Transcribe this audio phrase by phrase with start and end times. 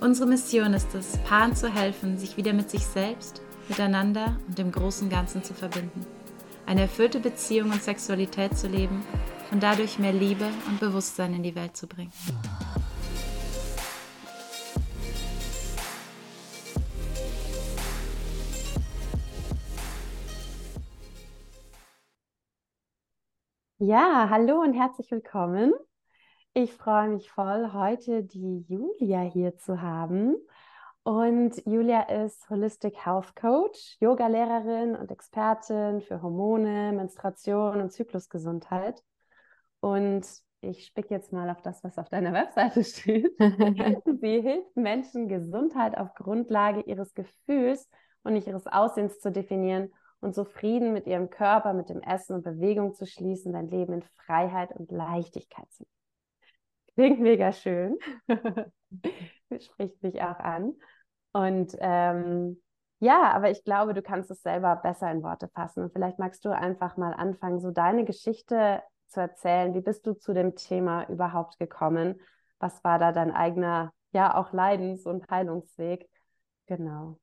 [0.00, 4.72] Unsere Mission ist es, Paaren zu helfen, sich wieder mit sich selbst, miteinander und dem
[4.72, 6.06] großen Ganzen zu verbinden.
[6.66, 9.04] Eine erfüllte Beziehung und Sexualität zu leben
[9.50, 12.12] und dadurch mehr Liebe und Bewusstsein in die Welt zu bringen.
[23.78, 25.72] Ja, hallo und herzlich willkommen.
[26.54, 30.36] Ich freue mich voll, heute die Julia hier zu haben.
[31.02, 39.02] Und Julia ist Holistic Health Coach, Yogalehrerin und Expertin für Hormone, Menstruation und Zyklusgesundheit.
[39.80, 40.26] Und
[40.60, 43.34] ich spicke jetzt mal auf das, was auf deiner Webseite steht.
[44.20, 47.88] Sie hilft Menschen, Gesundheit auf Grundlage ihres Gefühls
[48.24, 52.34] und nicht ihres Aussehens zu definieren und so Frieden mit ihrem Körper, mit dem Essen
[52.34, 56.01] und Bewegung zu schließen, dein Leben in Freiheit und Leichtigkeit zu leben.
[56.94, 57.98] Klingt mega schön.
[59.58, 60.74] Spricht mich auch an.
[61.32, 62.60] Und ähm,
[63.00, 65.84] ja, aber ich glaube, du kannst es selber besser in Worte fassen.
[65.84, 69.74] Und vielleicht magst du einfach mal anfangen, so deine Geschichte zu erzählen.
[69.74, 72.20] Wie bist du zu dem Thema überhaupt gekommen?
[72.58, 76.08] Was war da dein eigener, ja, auch Leidens- und Heilungsweg?
[76.66, 77.18] Genau.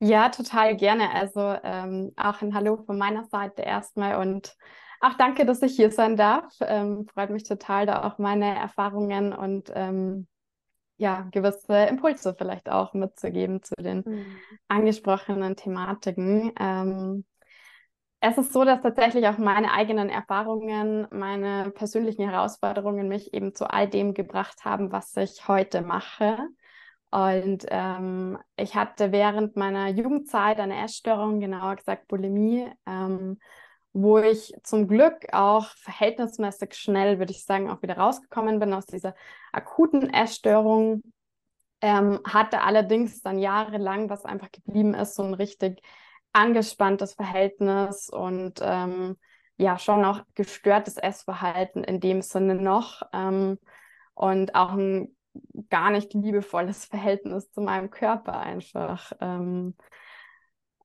[0.00, 1.10] Ja, total gerne.
[1.12, 4.56] Also ähm, auch ein Hallo von meiner Seite erstmal und
[5.00, 6.52] auch danke, dass ich hier sein darf.
[6.60, 10.26] Ähm, freut mich total, da auch meine Erfahrungen und ähm,
[10.96, 14.26] ja, gewisse Impulse vielleicht auch mitzugeben zu den mhm.
[14.66, 16.52] angesprochenen Thematiken.
[16.58, 17.24] Ähm,
[18.20, 23.70] es ist so, dass tatsächlich auch meine eigenen Erfahrungen, meine persönlichen Herausforderungen mich eben zu
[23.70, 26.36] all dem gebracht haben, was ich heute mache.
[27.10, 33.38] Und ähm, ich hatte während meiner Jugendzeit eine Essstörung, genauer gesagt Bulimie, ähm,
[34.02, 38.86] wo ich zum Glück auch verhältnismäßig schnell, würde ich sagen, auch wieder rausgekommen bin aus
[38.86, 39.14] dieser
[39.52, 41.02] akuten Essstörung.
[41.80, 45.80] Ähm, hatte allerdings dann jahrelang, was einfach geblieben ist, so ein richtig
[46.32, 49.16] angespanntes Verhältnis und ähm,
[49.56, 53.58] ja, schon auch gestörtes Essverhalten in dem Sinne noch ähm,
[54.14, 55.16] und auch ein
[55.70, 59.12] gar nicht liebevolles Verhältnis zu meinem Körper einfach.
[59.20, 59.74] Ähm,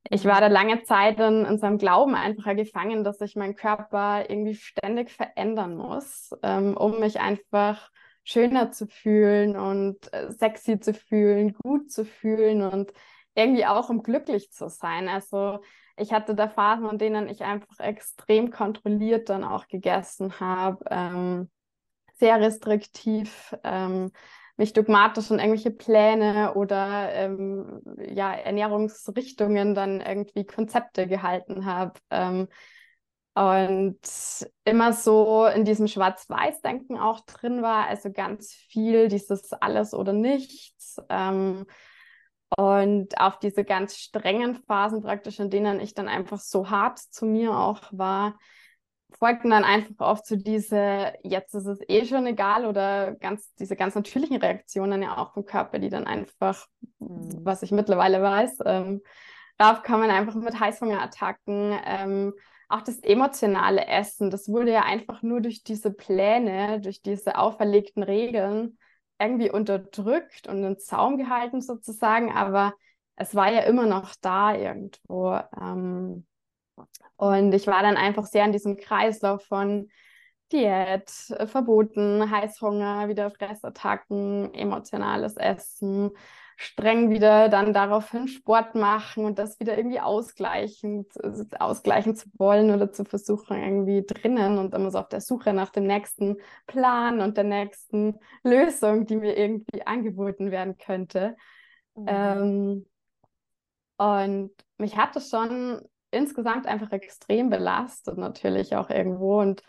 [0.10, 3.56] ich war da lange Zeit in, in so einem Glauben einfach gefangen, dass ich meinen
[3.56, 7.90] Körper irgendwie ständig verändern muss, ähm, um mich einfach
[8.24, 12.94] schöner zu fühlen und äh, sexy zu fühlen, gut zu fühlen und
[13.36, 15.08] irgendwie auch um glücklich zu sein.
[15.08, 15.60] Also
[15.98, 21.50] ich hatte da Phasen, in denen ich einfach extrem kontrolliert dann auch gegessen habe, ähm,
[22.16, 23.56] sehr restriktiv.
[23.64, 24.12] Ähm,
[24.58, 31.94] mich dogmatisch in irgendwelche Pläne oder ähm, ja, Ernährungsrichtungen dann irgendwie Konzepte gehalten habe.
[32.12, 32.48] Ähm,
[33.36, 34.00] und
[34.64, 40.98] immer so in diesem Schwarz-Weiß-Denken auch drin war, also ganz viel dieses alles oder nichts.
[41.10, 41.66] Ähm,
[42.56, 47.26] und auf diese ganz strengen Phasen praktisch, in denen ich dann einfach so hart zu
[47.26, 48.38] mir auch war,
[49.18, 53.76] folgten dann einfach oft so diese, jetzt ist es eh schon egal oder ganz, diese
[53.76, 56.68] ganz natürlichen Reaktionen ja auch vom Körper, die dann einfach,
[57.00, 57.40] mhm.
[57.44, 59.02] was ich mittlerweile weiß, ähm,
[59.62, 62.34] raufkommen, einfach mit Heißhungerattacken, ähm,
[62.70, 68.04] auch das emotionale Essen, das wurde ja einfach nur durch diese Pläne, durch diese auferlegten
[68.04, 68.78] Regeln
[69.20, 72.74] irgendwie unterdrückt und in Zaum gehalten sozusagen, aber
[73.16, 75.40] es war ja immer noch da irgendwo.
[75.60, 76.26] Ähm,
[77.16, 79.90] und ich war dann einfach sehr in diesem Kreislauf von
[80.52, 86.12] Diät, äh, Verboten, Heißhunger, wieder Fressattacken, emotionales Essen,
[86.58, 91.08] streng wieder dann daraufhin Sport machen und das wieder irgendwie ausgleichen,
[91.60, 95.72] ausgleichen zu wollen oder zu versuchen irgendwie drinnen und immer so auf der Suche nach
[95.72, 96.38] dem nächsten
[96.68, 101.36] Plan und der nächsten Lösung, die mir irgendwie angeboten werden könnte.
[101.96, 102.06] Mhm.
[102.08, 102.86] Ähm,
[103.98, 105.82] und mich hat das schon
[106.14, 109.62] insgesamt einfach extrem belastet, natürlich auch irgendwo und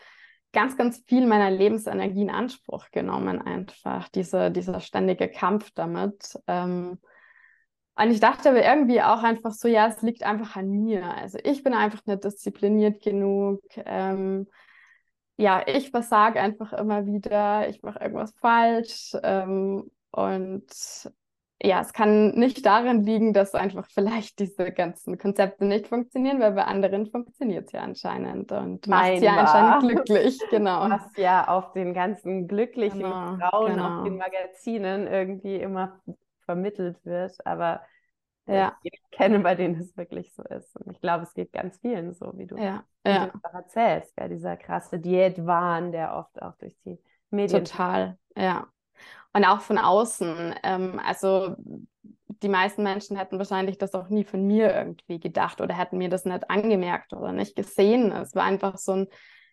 [0.53, 6.39] ganz, ganz viel meiner Lebensenergie in Anspruch genommen, einfach diese, dieser ständige Kampf damit.
[6.47, 6.99] Ähm,
[7.97, 11.13] und ich dachte aber irgendwie auch einfach so, ja, es liegt einfach an mir.
[11.13, 13.61] Also ich bin einfach nicht diszipliniert genug.
[13.77, 14.47] Ähm,
[15.37, 19.15] ja, ich versage einfach immer wieder, ich mache irgendwas falsch.
[19.23, 20.65] Ähm, und
[21.61, 26.51] ja, es kann nicht darin liegen, dass einfach vielleicht diese ganzen Konzepte nicht funktionieren, weil
[26.51, 30.89] bei anderen funktioniert es ja anscheinend und macht sie ja anscheinend glücklich, genau.
[30.89, 33.99] Was ja auf den ganzen glücklichen genau, Frauen genau.
[33.99, 35.99] auf den Magazinen irgendwie immer
[36.45, 37.81] vermittelt wird, aber
[38.47, 38.75] ja.
[38.83, 40.75] ich kenne, bei denen es wirklich so ist.
[40.77, 42.83] Und ich glaube, es geht ganz vielen so, wie du, ja.
[43.05, 43.27] Ja.
[43.27, 46.99] du erzählst, ja, dieser krasse Diätwahn, der oft auch durch die
[47.31, 47.65] Medien.
[47.65, 48.67] Total, ja.
[49.33, 50.55] Und auch von außen.
[50.63, 51.55] Ähm, also
[52.41, 56.09] die meisten Menschen hätten wahrscheinlich das auch nie von mir irgendwie gedacht oder hätten mir
[56.09, 58.11] das nicht angemerkt oder nicht gesehen.
[58.11, 59.07] Es war einfach so ein,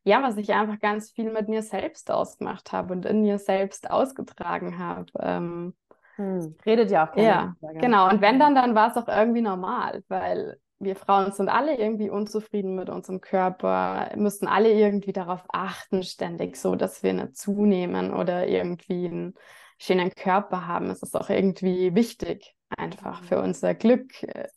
[0.04, 3.90] ja, was ich einfach ganz viel mit mir selbst ausgemacht habe und in mir selbst
[3.90, 5.06] ausgetragen habe.
[5.20, 5.74] Ähm,
[6.16, 6.56] hm.
[6.66, 7.16] Redet ja auch.
[7.16, 8.08] Ja, genau.
[8.10, 12.10] Und wenn dann, dann war es auch irgendwie normal, weil wir Frauen sind alle irgendwie
[12.10, 18.12] unzufrieden mit unserem Körper, müssen alle irgendwie darauf achten, ständig so, dass wir nicht zunehmen
[18.12, 19.34] oder irgendwie ein
[19.78, 20.90] schönen Körper haben.
[20.90, 23.44] Es ist auch irgendwie wichtig, einfach für mhm.
[23.44, 24.12] unser Glück.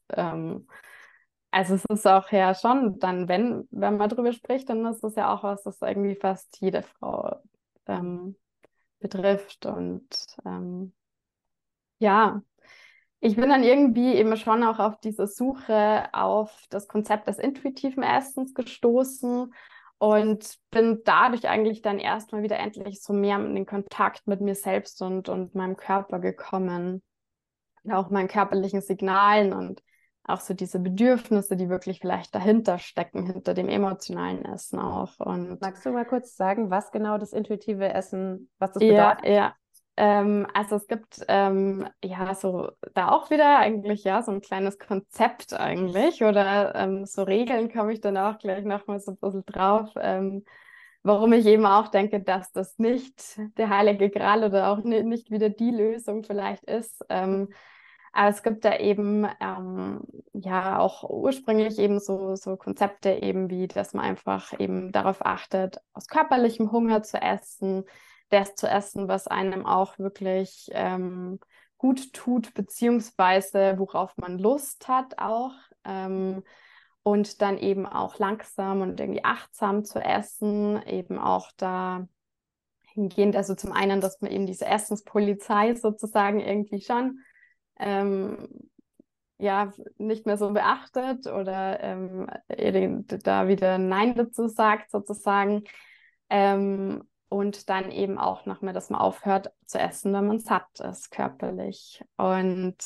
[0.10, 0.68] Ähm,
[1.52, 5.16] also es ist auch ja schon dann, wenn, wenn man darüber spricht, dann ist das
[5.16, 7.38] ja auch was, das irgendwie fast jede Frau
[7.88, 8.36] ähm,
[9.00, 9.66] betrifft.
[9.66, 10.08] Und
[10.46, 10.94] ähm,
[12.00, 12.42] ja,
[13.20, 18.04] ich bin dann irgendwie eben schon auch auf diese Suche auf das Konzept des intuitiven
[18.04, 19.54] Essens gestoßen
[19.98, 24.56] und bin dadurch eigentlich dann erstmal wieder endlich so mehr in den Kontakt mit mir
[24.56, 27.02] selbst und, und meinem Körper gekommen.
[27.84, 29.82] Und auch meinen körperlichen Signalen und
[30.24, 35.20] auch so diese Bedürfnisse, die wirklich vielleicht dahinter stecken, hinter dem emotionalen Essen auch.
[35.20, 39.24] Und Magst du mal kurz sagen, was genau das intuitive Essen, was das bedeutet?
[39.26, 39.56] Ja, ja.
[39.98, 44.78] Ähm, also es gibt ähm, ja so da auch wieder eigentlich ja so ein kleines
[44.78, 49.46] Konzept eigentlich oder ähm, so Regeln komme ich dann auch gleich nochmal so ein bisschen
[49.46, 50.44] drauf, ähm,
[51.04, 55.50] warum ich eben auch denke, dass das nicht der heilige Gral oder auch nicht wieder
[55.50, 57.06] die Lösung vielleicht ist.
[57.10, 57.50] Ähm,
[58.12, 60.02] aber es gibt da eben ähm,
[60.34, 65.80] ja auch ursprünglich eben so, so Konzepte eben wie, dass man einfach eben darauf achtet,
[65.94, 67.84] aus körperlichem Hunger zu essen,
[68.30, 71.40] das zu essen, was einem auch wirklich ähm,
[71.78, 75.54] gut tut, beziehungsweise worauf man Lust hat auch.
[75.84, 76.44] Ähm,
[77.04, 82.08] und dann eben auch langsam und irgendwie achtsam zu essen, eben auch da
[82.96, 87.20] hingehend, also zum einen, dass man eben diese Essenspolizei sozusagen irgendwie schon
[87.78, 88.48] ähm,
[89.38, 92.28] ja nicht mehr so beachtet oder ähm,
[93.24, 95.66] da wieder Nein dazu sagt sozusagen.
[96.30, 101.12] Ähm, und dann eben auch nochmal, dass man aufhört zu essen, wenn man satt ist,
[101.12, 102.04] körperlich.
[102.18, 102.78] Und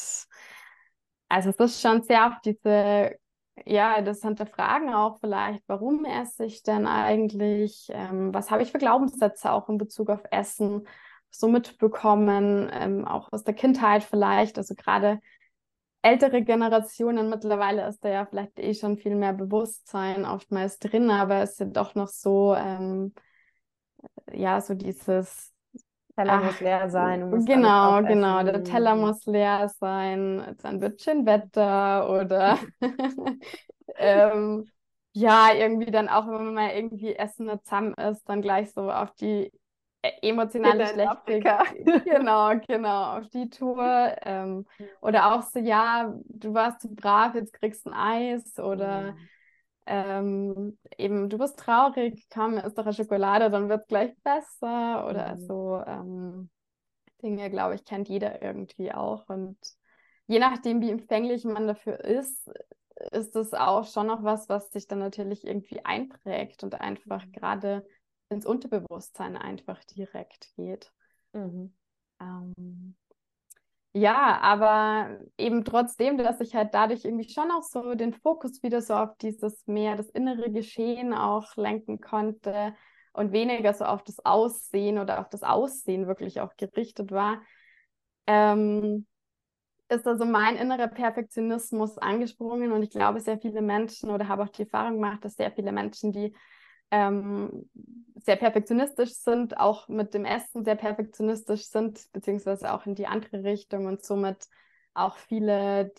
[1.27, 3.15] also es ist schon sehr auf diese,
[3.65, 7.87] ja, interessante Fragen auch vielleicht, warum esse ich denn eigentlich?
[7.89, 10.87] Ähm, was habe ich für Glaubenssätze auch in Bezug auf Essen
[11.31, 15.19] so mitbekommen, ähm, auch aus der Kindheit vielleicht, also gerade
[16.01, 21.41] ältere Generationen mittlerweile ist da ja vielleicht eh schon viel mehr Bewusstsein oftmals drin, aber
[21.41, 23.13] es sind doch noch so, ähm,
[24.33, 25.53] ja, so dieses
[26.15, 27.45] Teller muss leer sein.
[27.45, 28.43] genau, genau.
[28.43, 30.55] Der Teller muss leer sein.
[30.61, 32.57] Dann wird schön Wetter oder
[33.97, 34.69] ähm,
[35.13, 39.11] ja, irgendwie dann auch, wenn man mal irgendwie essen zusammen ist, dann gleich so auf
[39.15, 39.51] die
[40.01, 41.39] äh, emotionale schlechte.
[42.05, 44.15] genau, genau, auf die Tour.
[44.23, 44.65] Ähm,
[45.01, 49.13] oder auch so, ja, du warst zu brav, jetzt kriegst du ein Eis oder.
[49.13, 49.29] Mhm
[49.89, 55.07] ähm, eben, du bist traurig, komm, isst doch eine Schokolade, dann wird es gleich besser.
[55.09, 55.39] Oder mhm.
[55.41, 56.49] so ähm,
[57.23, 59.27] Dinge, glaube ich, kennt jeder irgendwie auch.
[59.29, 59.57] Und
[60.27, 62.49] je nachdem, wie empfänglich man dafür ist,
[63.11, 67.31] ist es auch schon noch was, was sich dann natürlich irgendwie einprägt und einfach mhm.
[67.31, 67.87] gerade
[68.29, 70.93] ins Unterbewusstsein einfach direkt geht.
[71.33, 71.73] Mhm.
[72.21, 72.95] Ähm,
[73.93, 78.81] ja, aber eben trotzdem, dass ich halt dadurch irgendwie schon auch so den Fokus wieder
[78.81, 82.75] so auf dieses mehr, das innere Geschehen auch lenken konnte
[83.13, 87.41] und weniger so auf das Aussehen oder auf das Aussehen wirklich auch gerichtet war,
[88.27, 89.07] ähm,
[89.89, 94.49] ist also mein innerer Perfektionismus angesprungen und ich glaube, sehr viele Menschen oder habe auch
[94.49, 96.35] die Erfahrung gemacht, dass sehr viele Menschen, die
[96.91, 97.69] ähm,
[98.15, 103.43] sehr perfektionistisch sind, auch mit dem Essen sehr perfektionistisch sind, beziehungsweise auch in die andere
[103.43, 104.47] Richtung und somit
[104.93, 105.93] auch viele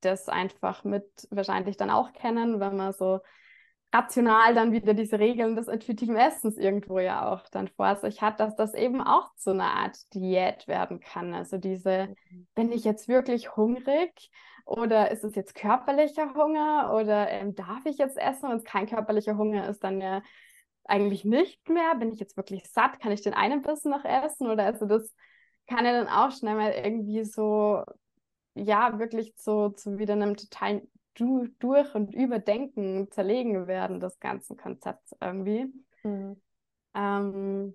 [0.00, 3.20] das einfach mit wahrscheinlich dann auch kennen, wenn man so
[3.94, 8.40] rational dann wieder diese Regeln des intuitiven Essens irgendwo ja auch dann vor sich hat,
[8.40, 11.32] dass das eben auch zu einer Art Diät werden kann.
[11.32, 12.46] Also diese, mhm.
[12.54, 14.30] bin ich jetzt wirklich hungrig
[14.64, 18.50] oder ist es jetzt körperlicher Hunger oder ähm, darf ich jetzt essen?
[18.50, 20.22] Wenn es kein körperlicher Hunger ist, dann ja
[20.84, 21.94] eigentlich nicht mehr.
[21.94, 23.00] Bin ich jetzt wirklich satt?
[23.00, 24.50] Kann ich den einen Bissen noch essen?
[24.50, 25.14] Oder also das
[25.68, 27.84] kann ja dann auch schnell mal irgendwie so
[28.54, 34.56] ja wirklich zu, zu wieder einem totalen du durch und überdenken, zerlegen werden des ganzen
[34.56, 35.72] Konzepts irgendwie.
[36.02, 36.40] Mhm.
[36.94, 37.74] Ähm,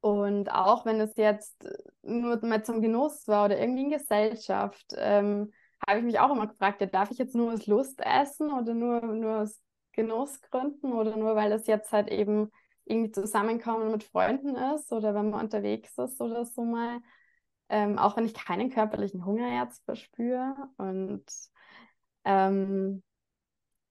[0.00, 1.66] und auch wenn es jetzt
[2.02, 5.52] nur mal zum Genuss war oder irgendwie in Gesellschaft, ähm,
[5.86, 8.72] habe ich mich auch immer gefragt, ja, darf ich jetzt nur aus Lust essen oder
[8.74, 9.60] nur, nur aus
[9.92, 12.50] Genussgründen oder nur weil es jetzt halt eben
[12.84, 17.00] irgendwie zusammenkommen mit Freunden ist oder wenn man unterwegs ist oder so mal.
[17.68, 20.54] Ähm, auch wenn ich keinen körperlichen Hunger jetzt verspüre.
[20.76, 21.24] Und
[22.26, 23.02] ähm,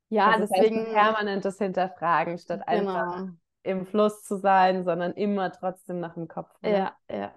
[0.10, 0.86] ja, also deswegen.
[0.86, 2.94] permanentes Hinterfragen, statt genau.
[2.94, 3.28] einfach
[3.64, 6.50] im Fluss zu sein, sondern immer trotzdem nach dem Kopf.
[6.62, 6.72] Ne?
[6.72, 7.34] Ja, ja,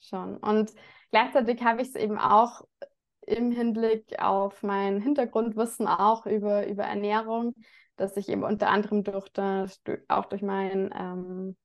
[0.00, 0.38] schon.
[0.38, 0.72] Und
[1.10, 2.62] gleichzeitig habe ich es eben auch
[3.20, 7.54] im Hinblick auf mein Hintergrundwissen auch über, über Ernährung,
[7.96, 11.56] dass ich eben unter anderem durch das, auch durch mein ähm,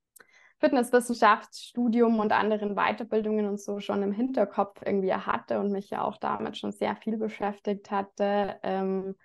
[0.63, 6.15] Fitnesswissenschaftsstudium und anderen Weiterbildungen und so schon im Hinterkopf irgendwie hatte und mich ja auch
[6.15, 9.15] damit schon sehr viel beschäftigt hatte, ähm,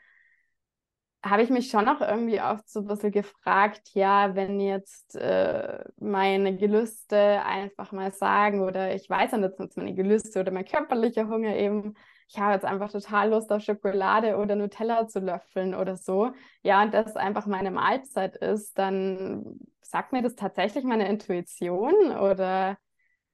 [1.24, 5.84] habe ich mich schon auch irgendwie oft so ein bisschen gefragt, ja, wenn jetzt äh,
[5.98, 11.28] meine Gelüste einfach mal sagen oder ich weiß ja nicht, meine Gelüste oder mein körperlicher
[11.28, 11.94] Hunger eben
[12.28, 16.32] ich habe jetzt einfach total Lust auf Schokolade oder Nutella zu löffeln oder so,
[16.62, 22.76] ja, und das einfach meine Mahlzeit ist, dann sagt mir das tatsächlich meine Intuition oder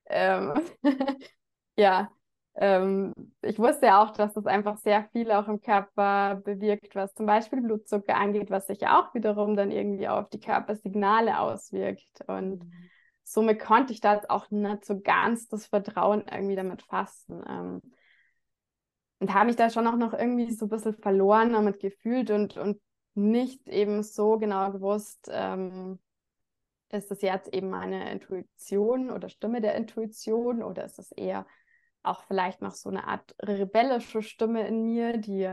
[0.07, 0.55] ähm,
[1.77, 2.11] ja,
[2.57, 7.15] ähm, ich wusste ja auch, dass das einfach sehr viel auch im Körper bewirkt, was
[7.15, 12.23] zum Beispiel Blutzucker angeht, was sich auch wiederum dann irgendwie auf die Körpersignale auswirkt.
[12.29, 12.73] Und mhm.
[13.25, 17.43] somit konnte ich da jetzt auch nicht so ganz das Vertrauen irgendwie damit fassen.
[17.49, 17.81] Ähm,
[19.19, 22.57] und habe mich da schon auch noch irgendwie so ein bisschen verloren damit gefühlt und,
[22.57, 22.81] und
[23.15, 25.99] nicht eben so genau gewusst, ähm,
[26.91, 31.47] ist das jetzt eben meine Intuition oder Stimme der Intuition oder ist das eher
[32.05, 35.49] auch vielleicht noch so eine Art rebellische Stimme in mir, die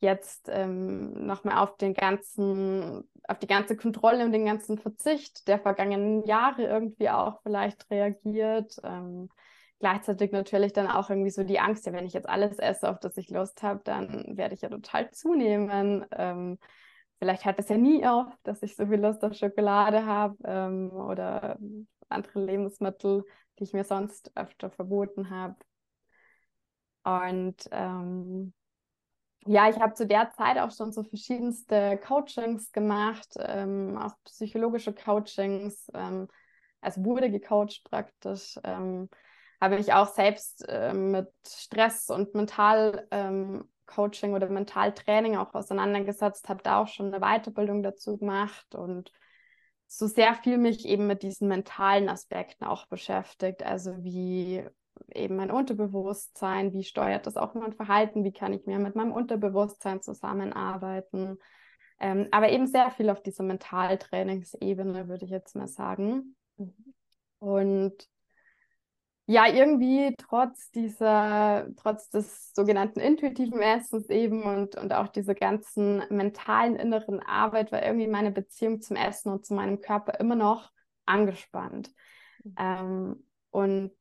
[0.00, 5.58] jetzt ähm, nochmal auf den ganzen, auf die ganze Kontrolle und den ganzen Verzicht der
[5.58, 8.76] vergangenen Jahre irgendwie auch vielleicht reagiert.
[8.84, 9.28] Ähm,
[9.80, 13.00] gleichzeitig natürlich dann auch irgendwie so die Angst, ja, wenn ich jetzt alles esse, auf
[13.00, 16.04] das ich Lust habe, dann werde ich ja total zunehmen.
[16.12, 16.58] Ähm,
[17.18, 20.92] vielleicht hört es ja nie auf, dass ich so viel Lust auf Schokolade habe ähm,
[20.92, 21.58] oder
[22.08, 23.24] andere Lebensmittel,
[23.58, 25.56] die ich mir sonst öfter verboten habe.
[27.04, 28.52] Und ähm,
[29.46, 34.92] ja, ich habe zu der Zeit auch schon so verschiedenste Coachings gemacht, ähm, auch psychologische
[34.92, 36.28] Coachings, ähm,
[36.80, 38.58] also wurde gecoacht praktisch.
[38.64, 39.08] Ähm,
[39.60, 46.62] habe ich auch selbst äh, mit Stress und Mentalcoaching ähm, oder Mentaltraining auch auseinandergesetzt, habe
[46.62, 49.12] da auch schon eine Weiterbildung dazu gemacht und
[49.88, 53.62] so sehr viel mich eben mit diesen mentalen Aspekten auch beschäftigt.
[53.62, 54.62] Also wie
[55.14, 59.12] eben mein Unterbewusstsein, wie steuert das auch mein Verhalten, wie kann ich mehr mit meinem
[59.12, 61.38] Unterbewusstsein zusammenarbeiten.
[62.00, 66.36] Ähm, aber eben sehr viel auf dieser Mentaltrainingsebene, würde ich jetzt mal sagen.
[66.56, 66.94] Mhm.
[67.38, 68.08] Und
[69.30, 76.02] ja, irgendwie trotz dieser, trotz des sogenannten intuitiven Essens eben und, und auch dieser ganzen
[76.08, 80.70] mentalen inneren Arbeit war irgendwie meine Beziehung zum Essen und zu meinem Körper immer noch
[81.04, 81.92] angespannt.
[82.56, 83.92] Ähm, und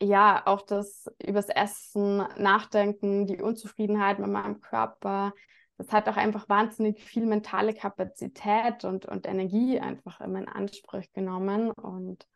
[0.00, 5.32] ja, auch das übers Essen nachdenken, die Unzufriedenheit mit meinem Körper,
[5.76, 11.02] das hat auch einfach wahnsinnig viel mentale Kapazität und, und Energie einfach immer in Anspruch
[11.12, 12.28] genommen und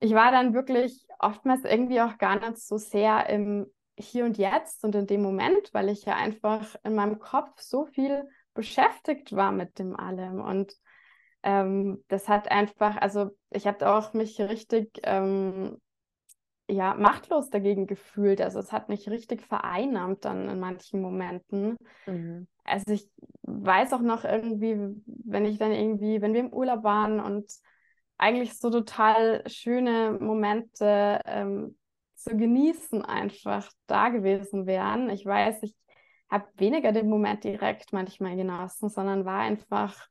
[0.00, 3.66] ich war dann wirklich oftmals irgendwie auch gar nicht so sehr im
[3.98, 7.86] Hier und Jetzt und in dem Moment, weil ich ja einfach in meinem Kopf so
[7.86, 10.40] viel beschäftigt war mit dem allem.
[10.40, 10.74] Und
[11.42, 15.78] ähm, das hat einfach, also ich habe auch mich richtig ähm,
[16.68, 18.40] ja, machtlos dagegen gefühlt.
[18.40, 21.76] Also es hat mich richtig vereinnahmt dann in manchen Momenten.
[22.06, 22.46] Mhm.
[22.64, 23.08] Also ich
[23.42, 24.76] weiß auch noch irgendwie,
[25.06, 27.50] wenn ich dann irgendwie, wenn wir im Urlaub waren und
[28.18, 31.78] eigentlich so total schöne Momente ähm,
[32.14, 35.08] zu genießen einfach da gewesen wären.
[35.08, 35.74] Ich weiß, ich
[36.28, 40.08] habe weniger den Moment direkt manchmal genossen, sondern war einfach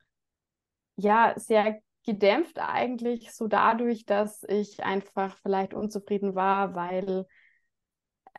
[0.96, 7.26] ja sehr gedämpft eigentlich so dadurch, dass ich einfach vielleicht unzufrieden war, weil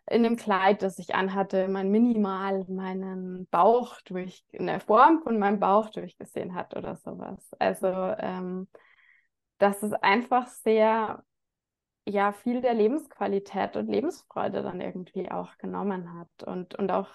[0.10, 5.60] in dem Kleid, das ich anhatte, man minimal meinen Bauch durch, in Form von meinem
[5.60, 7.48] Bauch durchgesehen hat oder sowas.
[7.60, 8.68] Also ähm,
[9.60, 11.24] dass es einfach sehr,
[12.08, 16.44] ja, viel der Lebensqualität und Lebensfreude dann irgendwie auch genommen hat.
[16.46, 17.10] Und, und auch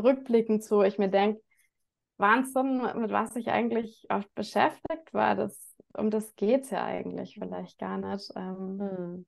[0.00, 1.42] rückblickend so, ich mir denke,
[2.18, 7.34] Wahnsinn, mit was ich eigentlich oft beschäftigt war, das, um das geht es ja eigentlich
[7.38, 8.32] vielleicht gar nicht.
[8.36, 9.26] Ähm, hm.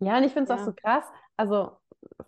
[0.00, 0.62] Ja, und ich finde es Ja.
[0.62, 1.04] auch so krass,
[1.36, 1.76] also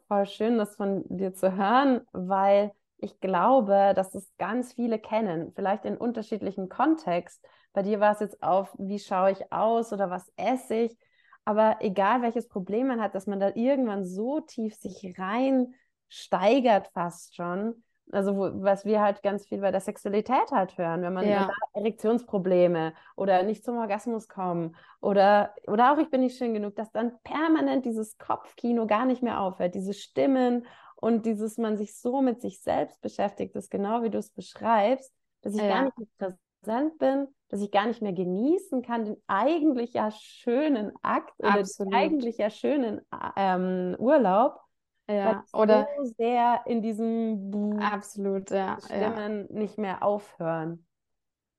[0.09, 5.53] voll schön, das von dir zu hören, weil ich glaube, dass es ganz viele kennen,
[5.55, 7.45] vielleicht in unterschiedlichen Kontext.
[7.73, 10.97] Bei dir war es jetzt auf, wie schaue ich aus oder was esse ich,
[11.45, 15.75] aber egal welches Problem man hat, dass man da irgendwann so tief sich rein
[16.09, 17.83] steigert fast schon.
[18.13, 21.49] Also wo, was wir halt ganz viel bei der Sexualität halt hören, wenn man Ja.
[21.73, 26.93] Erektionsprobleme oder nicht zum Orgasmus kommen oder, oder auch ich bin nicht schön genug, dass
[26.93, 30.67] dann permanent dieses Kopfkino gar nicht mehr aufhört, diese Stimmen
[31.05, 35.13] und dieses man sich so mit sich selbst beschäftigt, ist genau wie du es beschreibst,
[35.43, 35.67] dass ich Ja.
[35.67, 40.11] gar nicht mehr präsent bin, dass ich gar nicht mehr genießen kann, den eigentlich ja
[40.11, 41.93] schönen Akt oder Absolut.
[41.93, 43.01] den eigentlich ja schönen
[43.37, 44.61] ähm, Urlaub,
[45.09, 49.19] Ja, oder so sehr in diesem absolut, ja, ja.
[49.19, 50.87] Stimmen nicht mehr aufhören.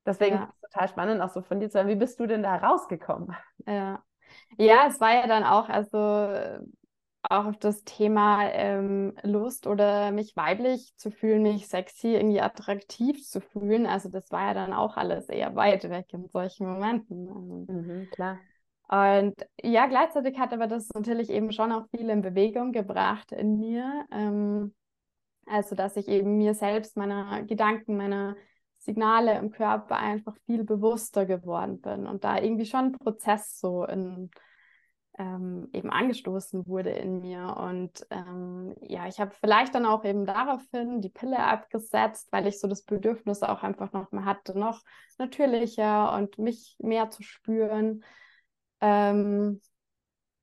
[0.06, 0.44] Deswegen Ja.
[0.44, 1.88] ist es total spannend, auch so von dir zu hören.
[1.90, 3.36] Wie bist du denn da rausgekommen?
[3.68, 4.04] Ja.
[4.58, 6.60] Ja, es war ja dann auch, also äh,
[7.30, 13.22] auch auf das Thema ähm, Lust oder mich weiblich zu fühlen, mich sexy, irgendwie attraktiv
[13.28, 13.86] zu fühlen.
[13.86, 17.28] Also das war ja dann auch alles eher weit weg in solchen Momenten.
[17.28, 18.40] Ähm, Mhm, klar.
[18.88, 23.60] Und ja, gleichzeitig hat aber das natürlich eben schon auch viel in Bewegung gebracht in
[23.60, 24.06] mir.
[24.12, 24.76] Ähm,
[25.48, 28.36] also, dass ich eben mir selbst meiner Gedanken, meiner
[28.78, 33.86] Signale im Körper einfach viel bewusster geworden bin und da irgendwie schon ein Prozess so
[33.86, 34.30] in,
[35.18, 37.56] ähm, eben angestoßen wurde in mir.
[37.58, 42.60] Und ähm, ja, ich habe vielleicht dann auch eben daraufhin die Pille abgesetzt, weil ich
[42.60, 44.82] so das Bedürfnis auch einfach noch mehr hatte, noch
[45.18, 48.04] natürlicher und mich mehr zu spüren.
[48.82, 49.62] Ähm,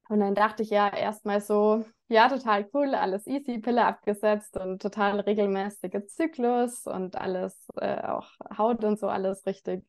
[0.09, 4.83] und dann dachte ich ja erstmal so, ja, total cool, alles easy, Pille abgesetzt und
[4.83, 9.85] total regelmäßiger Zyklus und alles, äh, auch Haut und so, alles richtig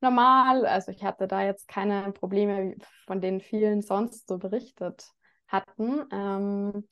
[0.00, 0.66] normal.
[0.66, 2.76] Also ich hatte da jetzt keine Probleme,
[3.06, 5.10] von denen vielen sonst so berichtet
[5.48, 6.04] hatten.
[6.12, 6.88] Ähm,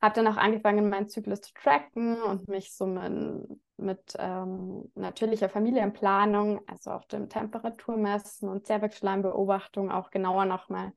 [0.00, 5.48] habe dann auch angefangen, meinen Zyklus zu tracken und mich so mit, mit ähm, natürlicher
[5.48, 10.92] Familienplanung, also auch dem Temperaturmessen und Zervixschleimbeobachtung auch genauer nochmal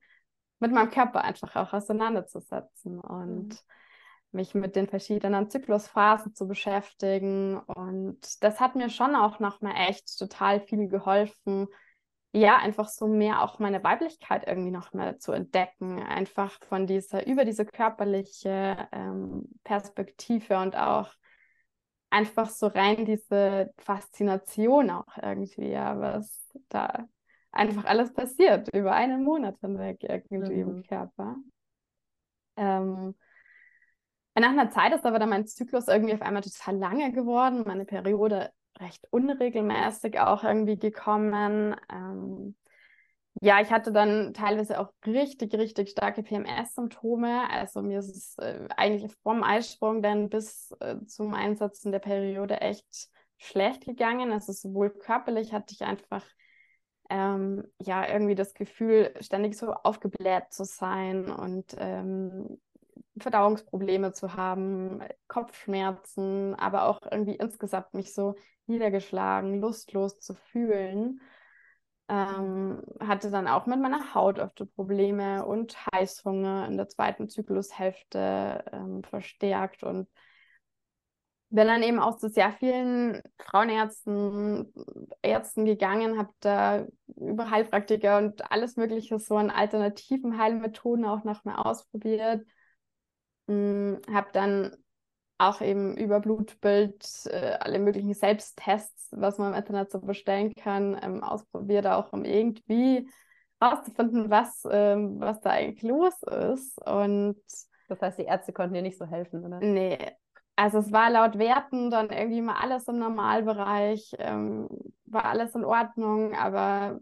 [0.60, 3.58] mit meinem Körper einfach auch auseinanderzusetzen und Mhm.
[4.34, 7.60] Mich mit den verschiedenen Zyklusphasen zu beschäftigen.
[7.60, 11.67] Und das hat mir schon auch nochmal echt total viel geholfen,
[12.34, 17.28] ja, einfach so mehr auch meine Weiblichkeit irgendwie noch mehr zu entdecken, einfach von dieser,
[17.28, 21.13] über diese körperliche ähm, Perspektive und auch
[22.10, 27.08] einfach so rein diese Faszination auch irgendwie, ja, was da
[27.52, 30.84] einfach alles passiert über einen Monat hinweg irgendwie im Mhm.
[30.84, 31.36] Körper.
[32.58, 33.15] Ähm,
[34.39, 37.86] nach einer Zeit ist aber dann mein Zyklus irgendwie auf einmal total lange geworden, meine
[37.86, 41.76] Periode recht unregelmäßig auch irgendwie gekommen.
[41.91, 42.56] Ähm,
[43.41, 47.50] ja, ich hatte dann teilweise auch richtig, richtig starke PMS-Symptome.
[47.50, 52.60] Also mir ist es äh, eigentlich vom Eisprung dann bis äh, zum Einsetzen der Periode
[52.62, 54.32] echt schlecht gegangen.
[54.32, 56.26] Also sowohl körperlich hatte ich einfach
[57.10, 62.60] ähm, ja irgendwie das Gefühl, ständig so aufgebläht zu sein und ähm,
[63.19, 68.36] Verdauungsprobleme zu haben, Kopfschmerzen, aber auch irgendwie insgesamt mich so
[68.67, 71.21] niedergeschlagen, lustlos zu fühlen.
[72.08, 78.65] Ähm, hatte dann auch mit meiner Haut öfter Probleme und Heißhunger in der zweiten Zyklushälfte
[78.71, 80.08] ähm, verstärkt und
[81.52, 84.74] bin dann eben auch zu sehr vielen Frauenärzten,
[85.21, 91.43] Ärzten gegangen, habe da über Heilpraktiker und alles Mögliche so an alternativen Heilmethoden auch noch
[91.43, 92.45] mal ausprobiert.
[93.52, 94.76] Hm, habe dann
[95.38, 100.98] auch eben über Blutbild äh, alle möglichen Selbsttests, was man im Internet so bestellen kann,
[101.02, 103.10] ähm, ausprobiert, auch um irgendwie
[103.62, 106.78] rauszufinden, was, ähm, was da eigentlich los ist.
[106.86, 107.38] Und
[107.90, 109.60] Das heißt, die Ärzte konnten dir nicht so helfen, oder?
[109.60, 109.98] nee,
[110.56, 114.70] also es war laut Werten dann irgendwie mal alles im Normalbereich, ähm,
[115.06, 117.00] war alles in Ordnung, aber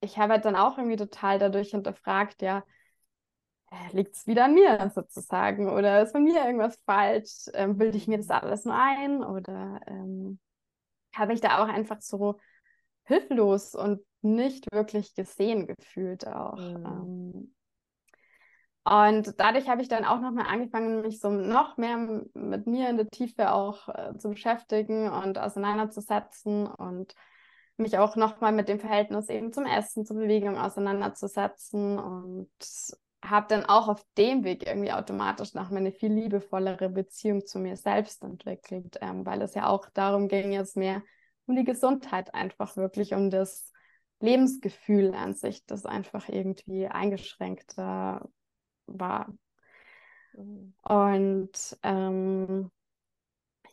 [0.00, 2.64] ich habe halt dann auch irgendwie total dadurch hinterfragt, ja,
[3.92, 7.50] liegt es wieder an mir sozusagen oder ist bei mir irgendwas falsch?
[7.54, 10.38] Ähm, bilde ich mir das alles nur ein oder ähm,
[11.14, 12.38] habe ich da auch einfach so
[13.04, 16.58] hilflos und nicht wirklich gesehen gefühlt auch.
[16.58, 16.86] Mhm.
[16.86, 17.54] Ähm,
[18.82, 21.96] und dadurch habe ich dann auch nochmal angefangen, mich so noch mehr
[22.32, 27.14] mit mir in der Tiefe auch äh, zu beschäftigen und auseinanderzusetzen und
[27.76, 32.50] mich auch nochmal mit dem Verhältnis eben zum Essen, zur Bewegung auseinanderzusetzen und
[33.24, 37.76] habe dann auch auf dem Weg irgendwie automatisch nach eine viel liebevollere Beziehung zu mir
[37.76, 41.02] selbst entwickelt, ähm, weil es ja auch darum ging, jetzt mehr
[41.46, 43.72] um die Gesundheit einfach wirklich, um das
[44.20, 48.28] Lebensgefühl an sich, das einfach irgendwie eingeschränkter
[48.86, 49.32] war.
[50.34, 50.74] Mhm.
[50.82, 52.70] Und ähm,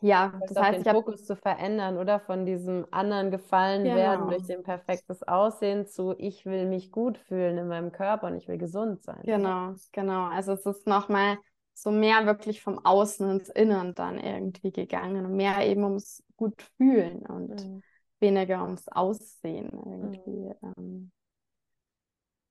[0.00, 3.96] ja, das, das heißt, den Fokus zu verändern oder von diesem anderen gefallen genau.
[3.96, 8.36] werden durch den perfektes Aussehen zu ich will mich gut fühlen in meinem Körper und
[8.36, 9.20] ich will gesund sein.
[9.24, 10.26] Genau, genau.
[10.28, 11.38] Also es ist nochmal
[11.74, 16.62] so mehr wirklich vom Außen ins Innern dann irgendwie gegangen und mehr eben ums gut
[16.76, 17.82] fühlen und mhm.
[18.20, 20.52] weniger ums Aussehen irgendwie.
[20.76, 21.10] Mhm.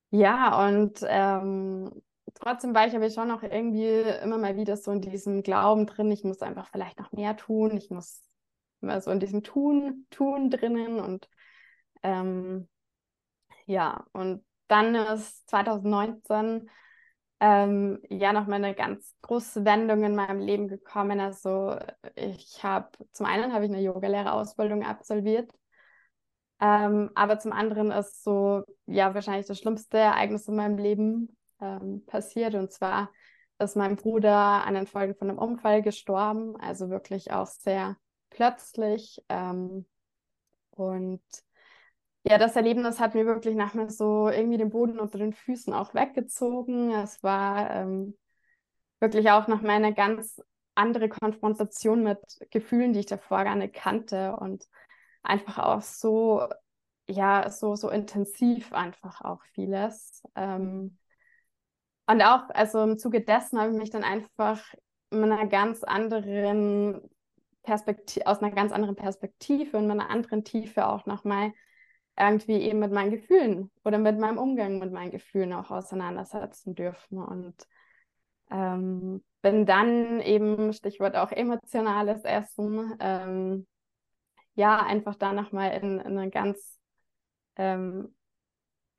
[0.09, 1.91] Ja, und ähm,
[2.39, 6.11] trotzdem war ich aber schon noch irgendwie immer mal wieder so in diesem Glauben drin,
[6.11, 8.23] ich muss einfach vielleicht noch mehr tun, ich muss
[8.81, 11.29] immer so in diesem Tun, Tun drinnen und
[12.03, 12.67] ähm,
[13.65, 16.69] ja, und dann ist 2019
[17.39, 21.19] ähm, ja noch mal eine ganz große Wendung in meinem Leben gekommen.
[21.19, 21.77] Also
[22.15, 25.51] ich habe, zum einen habe ich eine Yogalehrerausbildung absolviert,
[26.59, 32.05] ähm, aber zum anderen ist so, ja, wahrscheinlich das schlimmste Ereignis in meinem Leben ähm,
[32.05, 32.55] passiert.
[32.55, 33.11] Und zwar
[33.59, 37.97] ist mein Bruder an den Folgen von einem Unfall gestorben, also wirklich auch sehr
[38.29, 39.23] plötzlich.
[39.29, 39.85] Ähm,
[40.71, 41.21] und
[42.23, 45.93] ja, das Erlebnis hat mir wirklich nachher so irgendwie den Boden unter den Füßen auch
[45.93, 46.91] weggezogen.
[46.91, 48.17] Es war ähm,
[48.99, 50.41] wirklich auch noch meine ganz
[50.75, 52.19] andere Konfrontation mit
[52.51, 54.67] Gefühlen, die ich davor gar nicht kannte und
[55.23, 56.47] einfach auch so,
[57.09, 60.21] ja, so, so intensiv einfach auch vieles.
[60.35, 60.97] Ähm,
[62.07, 64.63] und auch, also im Zuge dessen habe ich mich dann einfach
[65.11, 67.01] in einer ganz anderen
[67.63, 71.51] Perspektive, aus einer ganz anderen Perspektive und mit einer anderen Tiefe auch nochmal
[72.17, 77.19] irgendwie eben mit meinen Gefühlen oder mit meinem Umgang mit meinen Gefühlen auch auseinandersetzen dürfen.
[77.19, 77.55] Und
[78.49, 83.67] ähm, bin dann eben, Stichwort auch emotionales Essen, ähm,
[84.55, 86.79] ja, einfach da nochmal in, in einen ganz
[87.57, 88.15] ähm,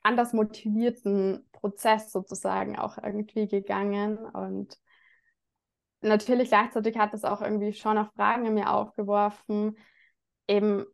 [0.03, 4.19] anders motivierten Prozess sozusagen auch irgendwie gegangen.
[4.19, 4.79] Und
[6.01, 9.77] natürlich gleichzeitig hat es auch irgendwie schon noch Fragen in mir aufgeworfen,
[10.47, 10.87] eben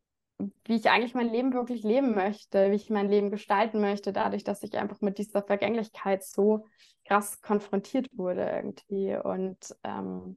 [0.64, 4.42] wie ich eigentlich mein Leben wirklich leben möchte, wie ich mein Leben gestalten möchte, dadurch,
[4.42, 6.66] dass ich einfach mit dieser Vergänglichkeit so
[7.06, 9.16] krass konfrontiert wurde irgendwie.
[9.16, 10.36] Und ähm,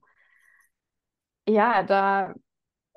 [1.47, 2.35] ja, da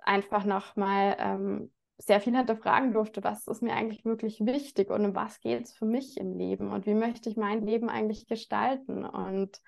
[0.02, 5.14] einfach nochmal ähm, sehr viel hinterfragen durfte, was ist mir eigentlich wirklich wichtig und um
[5.14, 9.04] was geht es für mich im Leben und wie möchte ich mein Leben eigentlich gestalten
[9.04, 9.60] und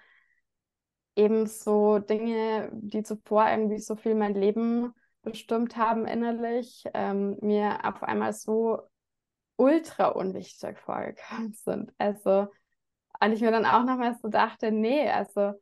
[1.15, 7.81] eben so Dinge, die zuvor irgendwie so viel mein Leben bestimmt haben innerlich, ähm, mir
[7.85, 8.81] auf einmal so
[9.57, 11.93] ultra unwichtig vorgekommen sind.
[11.99, 12.49] Also,
[13.21, 15.53] und ich mir dann auch nochmal so dachte, nee, also,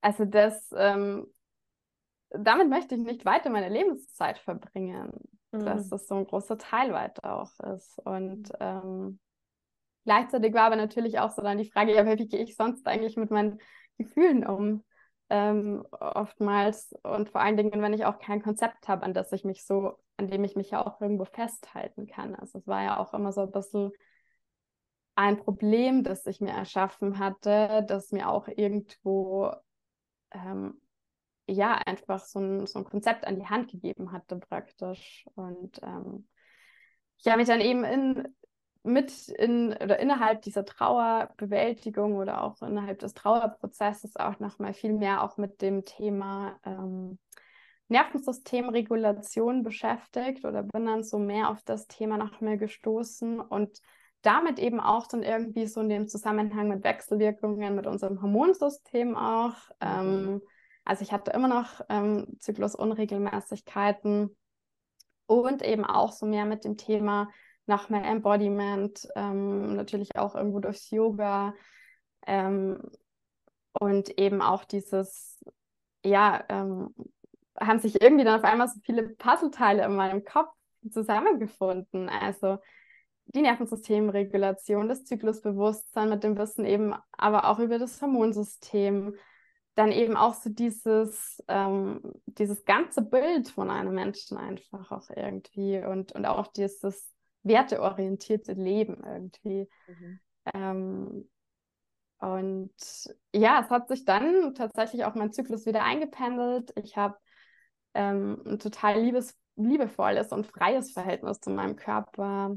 [0.00, 1.26] also das, ähm,
[2.38, 5.12] damit möchte ich nicht weiter meine Lebenszeit verbringen,
[5.52, 5.64] mhm.
[5.64, 7.98] dass das so ein großer Teil weiter auch ist.
[8.04, 9.18] Und ähm,
[10.04, 13.16] gleichzeitig war aber natürlich auch so dann die Frage, ja, wie gehe ich sonst eigentlich
[13.16, 13.58] mit meinen
[13.98, 14.84] Gefühlen um?
[15.30, 19.42] Ähm, oftmals und vor allen Dingen, wenn ich auch kein Konzept habe, an das ich
[19.42, 22.34] mich so, an dem ich mich ja auch irgendwo festhalten kann.
[22.34, 23.90] Also es war ja auch immer so ein bisschen
[25.14, 29.50] ein Problem, das ich mir erschaffen hatte, das mir auch irgendwo
[30.32, 30.80] ähm,
[31.46, 35.26] ja, einfach so ein, so ein Konzept an die Hand gegeben hatte praktisch.
[35.34, 36.26] Und ähm,
[37.18, 38.34] ich habe mich dann eben in,
[38.82, 45.22] mit in oder innerhalb dieser Trauerbewältigung oder auch innerhalb des Trauerprozesses auch nochmal viel mehr
[45.22, 47.18] auch mit dem Thema ähm,
[47.88, 53.80] Nervensystemregulation beschäftigt oder bin dann so mehr auf das Thema noch mehr gestoßen und
[54.22, 59.54] damit eben auch dann irgendwie so in dem Zusammenhang mit Wechselwirkungen mit unserem Hormonsystem auch.
[59.82, 59.82] Mhm.
[59.82, 60.42] Ähm,
[60.84, 64.36] also ich hatte immer noch ähm, Zyklusunregelmäßigkeiten
[65.26, 67.30] und eben auch so mehr mit dem Thema
[67.66, 71.54] nach mehr Embodiment, ähm, natürlich auch irgendwo durchs Yoga
[72.26, 72.78] ähm,
[73.80, 75.42] und eben auch dieses,
[76.04, 76.94] ja, ähm,
[77.58, 80.52] haben sich irgendwie dann auf einmal so viele Puzzleteile in meinem Kopf
[80.90, 82.08] zusammengefunden.
[82.08, 82.58] Also
[83.26, 89.14] die Nervensystemregulation, das Zyklusbewusstsein mit dem Wissen eben, aber auch über das Hormonsystem,
[89.74, 95.78] dann eben auch so dieses, ähm, dieses ganze Bild von einem Menschen einfach auch irgendwie
[95.78, 99.68] und, und auch dieses werteorientierte Leben irgendwie.
[99.88, 100.20] Mhm.
[100.54, 101.28] Ähm,
[102.18, 102.72] und
[103.34, 106.72] ja, es hat sich dann tatsächlich auch mein Zyklus wieder eingependelt.
[106.76, 107.16] Ich habe
[107.94, 112.56] ähm, ein total liebes, liebevolles und freies Verhältnis zu meinem Körper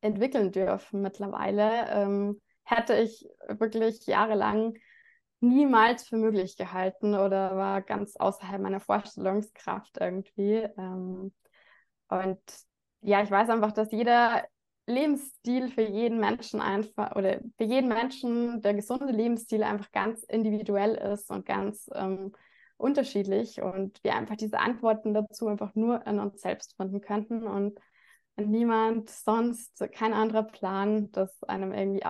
[0.00, 1.86] entwickeln dürfen mittlerweile.
[1.90, 4.74] Ähm, hätte ich wirklich jahrelang
[5.42, 10.66] niemals für möglich gehalten oder war ganz außerhalb meiner Vorstellungskraft irgendwie.
[10.78, 11.32] Ähm,
[12.08, 12.40] und
[13.00, 14.44] ja, ich weiß einfach, dass jeder
[14.86, 20.94] Lebensstil für jeden Menschen einfach oder für jeden Menschen der gesunde Lebensstil einfach ganz individuell
[20.94, 22.32] ist und ganz ähm,
[22.76, 27.78] unterschiedlich und wir einfach diese Antworten dazu einfach nur in uns selbst finden könnten und
[28.36, 32.04] niemand sonst, kein anderer Plan, das einem irgendwie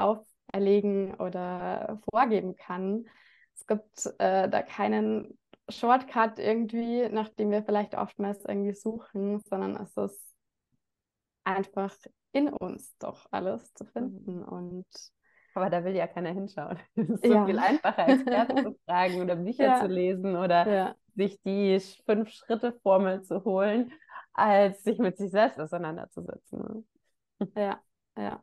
[0.53, 3.07] auferlegen oder vorgeben kann.
[3.55, 5.39] Es gibt äh, da keinen
[5.69, 10.35] Shortcut irgendwie, nach dem wir vielleicht oftmals irgendwie suchen, sondern es ist
[11.45, 11.95] einfach
[12.33, 14.39] in uns doch alles zu finden.
[14.39, 14.45] Mhm.
[14.45, 14.87] Und
[15.55, 16.79] aber da will ja keiner hinschauen.
[16.97, 17.47] Es ist so ja.
[17.47, 19.81] viel einfacher, Experten zu fragen oder Bücher ja.
[19.81, 20.95] zu lesen oder ja.
[21.15, 23.93] sich die Fünf-Schritte-Formel zu holen,
[24.33, 26.89] als sich mit sich selbst auseinanderzusetzen.
[27.55, 27.83] Ja,
[28.17, 28.43] ja.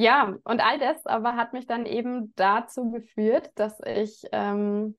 [0.00, 4.96] Ja, und all das aber hat mich dann eben dazu geführt, dass ich ähm,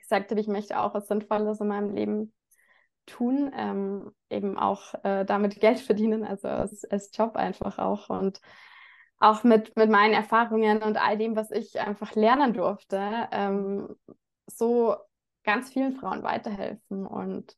[0.00, 2.34] gesagt habe, ich möchte auch was Sinnvolles in meinem Leben
[3.06, 8.42] tun, ähm, eben auch äh, damit Geld verdienen, also als, als Job einfach auch und
[9.18, 13.96] auch mit, mit meinen Erfahrungen und all dem, was ich einfach lernen durfte, ähm,
[14.44, 14.94] so
[15.42, 17.56] ganz vielen Frauen weiterhelfen und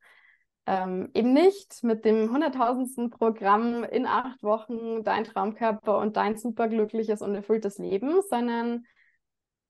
[0.70, 7.22] ähm, eben nicht mit dem hunderttausendsten Programm in acht Wochen dein Traumkörper und dein superglückliches
[7.22, 8.84] und erfülltes Leben, sondern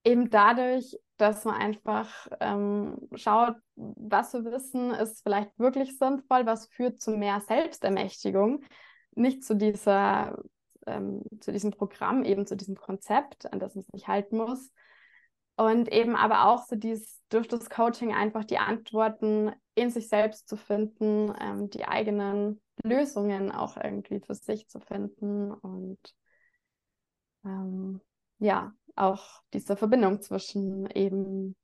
[0.05, 6.67] eben dadurch, dass man einfach ähm, schaut, was wir wissen, ist vielleicht wirklich sinnvoll, was
[6.67, 8.63] führt zu mehr Selbstermächtigung,
[9.15, 10.37] nicht zu dieser,
[10.87, 14.71] ähm, zu diesem Programm, eben zu diesem Konzept, an das man sich halten muss.
[15.61, 20.49] Und eben aber auch so dieses, durch das Coaching einfach die Antworten in sich selbst
[20.49, 25.99] zu finden, ähm, die eigenen Lösungen auch irgendwie für sich zu finden und
[27.45, 28.01] ähm,
[28.39, 31.55] ja, auch diese Verbindung zwischen eben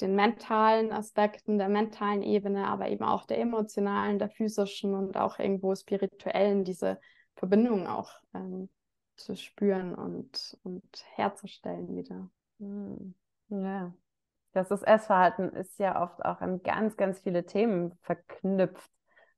[0.00, 5.38] den mentalen Aspekten, der mentalen Ebene, aber eben auch der emotionalen, der physischen und auch
[5.38, 6.98] irgendwo spirituellen, diese
[7.36, 8.68] Verbindung auch ähm,
[9.14, 10.82] zu spüren und, und
[11.14, 12.28] herzustellen wieder.
[12.58, 13.14] Hm.
[13.48, 13.92] Ja.
[14.52, 18.90] Das Essverhalten ist ja oft auch an ganz, ganz viele Themen verknüpft.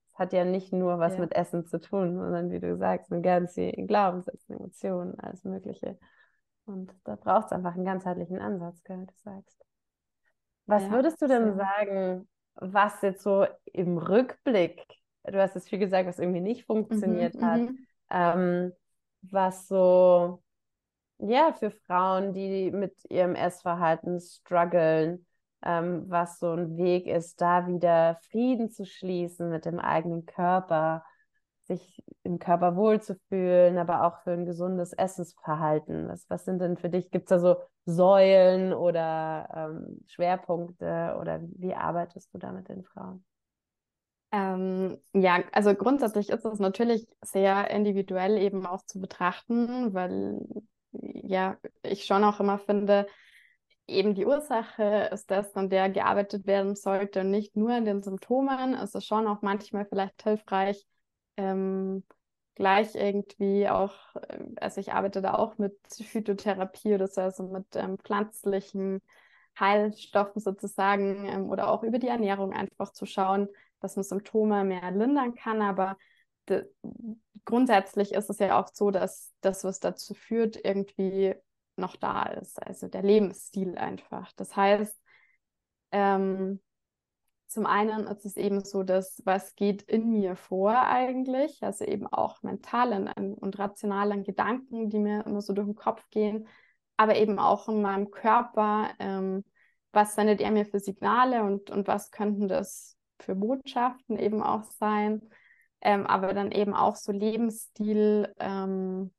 [0.08, 1.20] Es hat ja nicht nur was ja.
[1.20, 5.98] mit Essen zu tun, sondern wie du sagst, mit ganz vielen Glaubenssätzen, Emotionen, alles Mögliche.
[6.66, 9.64] Und da braucht es einfach einen ganzheitlichen Ansatz, wie du sagst.
[10.66, 11.56] Was ja, würdest du denn so.
[11.56, 14.82] sagen, was jetzt so im Rückblick,
[15.24, 17.86] du hast es viel gesagt, was irgendwie nicht funktioniert mhm, hat, mhm.
[18.10, 18.72] ähm,
[19.22, 20.42] was so,
[21.18, 25.26] ja, für Frauen, die mit ihrem Essverhalten strugglen,
[25.62, 31.04] ähm, was so ein Weg ist, da wieder Frieden zu schließen mit dem eigenen Körper,
[31.64, 36.08] sich im Körper wohlzufühlen, aber auch für ein gesundes Essensverhalten.
[36.08, 41.40] Was, was sind denn für dich, gibt es da so Säulen oder ähm, Schwerpunkte oder
[41.42, 43.24] wie arbeitest du da mit den Frauen?
[44.32, 50.40] Ähm, ja, also grundsätzlich ist es natürlich sehr individuell eben auch zu betrachten, weil
[51.02, 53.06] ja, ich schon auch immer finde,
[53.86, 58.74] eben die Ursache ist das, an der gearbeitet werden sollte, nicht nur an den Symptomen.
[58.74, 60.86] Es ist schon auch manchmal vielleicht hilfreich,
[61.36, 62.04] ähm,
[62.54, 67.66] gleich irgendwie auch, äh, also ich arbeite da auch mit Phytotherapie oder so, also mit
[67.76, 69.02] ähm, pflanzlichen
[69.58, 73.48] Heilstoffen sozusagen ähm, oder auch über die Ernährung einfach zu schauen,
[73.80, 75.62] dass man Symptome mehr lindern kann.
[75.62, 75.96] Aber
[77.44, 81.34] grundsätzlich ist es ja auch so, dass das, was dazu führt, irgendwie
[81.76, 82.62] noch da ist.
[82.64, 84.32] Also der Lebensstil einfach.
[84.32, 84.96] Das heißt,
[85.92, 86.60] ähm,
[87.46, 92.06] zum einen ist es eben so, dass was geht in mir vor eigentlich, also eben
[92.06, 96.48] auch mentalen und rationalen Gedanken, die mir immer so durch den Kopf gehen,
[96.96, 99.44] aber eben auch in meinem Körper, ähm,
[99.92, 104.64] was sendet er mir für Signale und, und was könnten das für Botschaften eben auch
[104.64, 105.22] sein,
[105.80, 109.12] ähm, aber dann eben auch so Lebensstil ähm,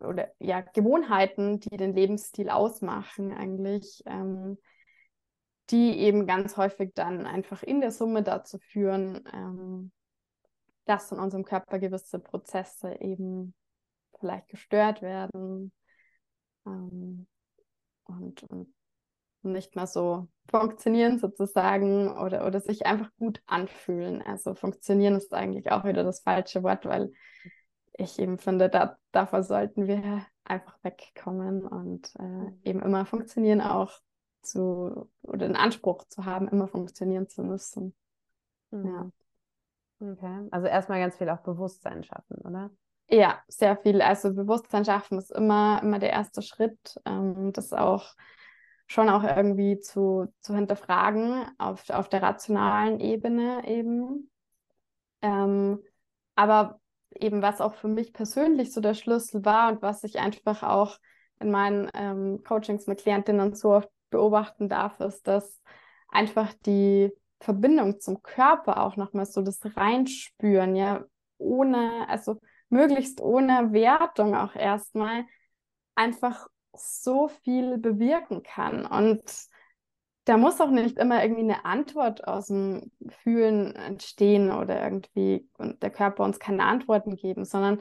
[0.00, 4.02] oder ja, Gewohnheiten, die den Lebensstil ausmachen eigentlich.
[4.06, 4.58] Ähm,
[5.70, 9.92] die eben ganz häufig dann einfach in der Summe dazu führen, ähm,
[10.84, 13.54] dass in unserem Körper gewisse Prozesse eben
[14.18, 15.72] vielleicht gestört werden
[16.66, 17.26] ähm,
[18.04, 18.42] und,
[19.44, 24.22] und nicht mehr so funktionieren sozusagen oder, oder sich einfach gut anfühlen.
[24.22, 27.12] Also funktionieren ist eigentlich auch wieder das falsche Wort, weil
[27.96, 33.92] ich eben finde, da, davor sollten wir einfach wegkommen und äh, eben immer funktionieren auch
[34.42, 37.94] zu oder den Anspruch zu haben, immer funktionieren zu müssen.
[38.70, 38.86] Mhm.
[38.86, 39.10] Ja.
[40.00, 40.48] Okay.
[40.50, 42.70] Also erstmal ganz viel auch Bewusstsein schaffen, oder?
[43.08, 44.02] Ja, sehr viel.
[44.02, 47.00] Also Bewusstsein schaffen ist immer, immer der erste Schritt.
[47.04, 48.14] Ähm, das auch
[48.86, 54.30] schon auch irgendwie zu, zu hinterfragen auf, auf der rationalen Ebene eben.
[55.22, 55.80] Ähm,
[56.34, 56.80] aber
[57.14, 60.98] eben was auch für mich persönlich so der Schlüssel war und was ich einfach auch
[61.40, 65.60] in meinen ähm, Coachings mit Klientinnen so oft beobachten darf, ist, dass
[66.08, 71.04] einfach die Verbindung zum Körper auch nochmal so das Reinspüren, ja,
[71.38, 75.24] ohne, also möglichst ohne Wertung auch erstmal,
[75.94, 78.86] einfach so viel bewirken kann.
[78.86, 79.22] Und
[80.24, 82.90] da muss auch nicht immer irgendwie eine Antwort aus dem
[83.22, 87.80] Fühlen entstehen oder irgendwie und der Körper uns keine Antworten geben, sondern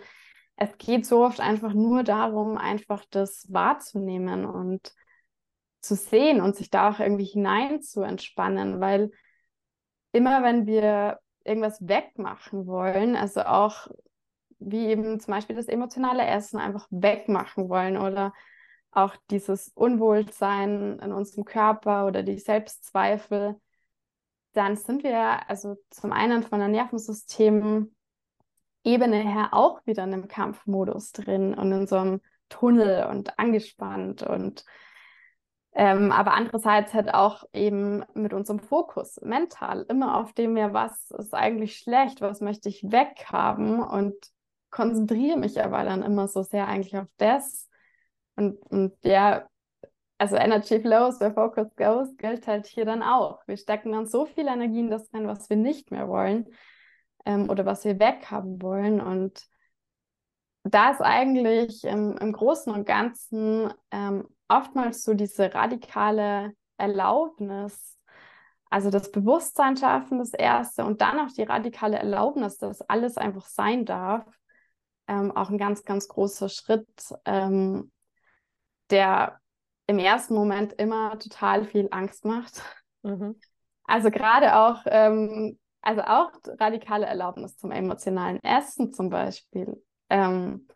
[0.56, 4.94] es geht so oft einfach nur darum, einfach das wahrzunehmen und
[5.82, 9.12] zu sehen und sich da auch irgendwie hinein zu entspannen, weil
[10.12, 13.88] immer wenn wir irgendwas wegmachen wollen, also auch
[14.60, 18.34] wie eben zum Beispiel das emotionale Essen einfach wegmachen wollen oder
[18.96, 23.60] auch dieses Unwohlsein in unserem Körper oder die Selbstzweifel,
[24.54, 27.90] dann sind wir also zum einen von der Nervensystemebene
[28.84, 34.64] her auch wieder in einem Kampfmodus drin und in so einem Tunnel und angespannt und
[35.76, 41.10] ähm, aber andererseits halt auch eben mit unserem Fokus mental immer auf dem ja, was
[41.12, 44.14] ist eigentlich schlecht, was möchte ich weghaben und
[44.70, 47.70] konzentriere mich aber dann immer so sehr eigentlich auf das,
[48.36, 49.48] und, und ja,
[50.18, 53.46] also Energy flows, where focus goes, gilt halt hier dann auch.
[53.48, 56.48] Wir stecken dann so viel Energie in das rein, was wir nicht mehr wollen
[57.26, 59.02] ähm, oder was wir weghaben wollen.
[59.02, 59.46] Und
[60.64, 67.98] da ist eigentlich im, im Großen und Ganzen ähm, oftmals so diese radikale Erlaubnis,
[68.70, 73.46] also das Bewusstsein schaffen, das Erste, und dann auch die radikale Erlaubnis, dass alles einfach
[73.46, 74.26] sein darf,
[75.08, 76.88] ähm, auch ein ganz, ganz großer Schritt,
[77.26, 77.92] ähm,
[78.90, 79.40] der
[79.88, 82.62] im ersten Moment immer total viel Angst macht.
[83.04, 83.40] Mhm.
[83.86, 89.84] Also gerade auch, ähm, also auch radikale Erlaubnis zum emotionalen Essen zum Beispiel.
[90.10, 90.68] Ähm,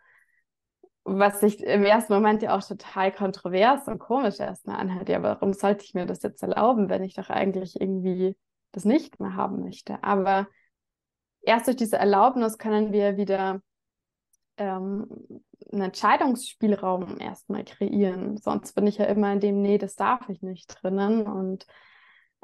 [1.09, 5.07] was sich im ersten Moment ja auch total kontrovers und komisch erstmal anhört.
[5.07, 8.35] Ja, warum sollte ich mir das jetzt erlauben, wenn ich doch eigentlich irgendwie
[8.73, 10.03] das nicht mehr haben möchte?
[10.03, 10.47] Aber
[11.41, 13.61] erst durch diese Erlaubnis können wir wieder
[14.57, 15.07] ähm,
[15.71, 18.37] einen Entscheidungsspielraum erstmal kreieren.
[18.37, 21.27] Sonst bin ich ja immer in dem, nee, das darf ich nicht drinnen.
[21.27, 21.65] Und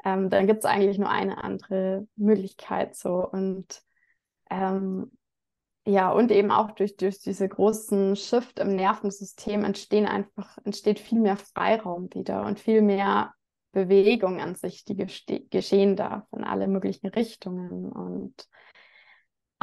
[0.04, 3.28] ähm, dann gibt es eigentlich nur eine andere Möglichkeit so.
[3.28, 3.82] Und
[4.50, 5.10] ähm,
[5.86, 11.20] ja, und eben auch durch, durch diese großen Shift im Nervensystem entstehen einfach, entsteht viel
[11.20, 13.34] mehr Freiraum wieder und viel mehr
[13.72, 14.96] Bewegung an sich, die
[15.50, 17.92] geschehen darf in alle möglichen Richtungen.
[17.92, 18.48] Und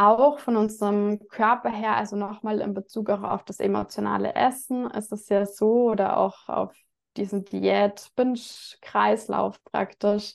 [0.01, 5.11] auch von unserem Körper her, also nochmal in Bezug auch auf das emotionale Essen, ist
[5.11, 6.73] es ja so oder auch auf
[7.17, 10.33] diesen Diät-Binge-Kreislauf praktisch,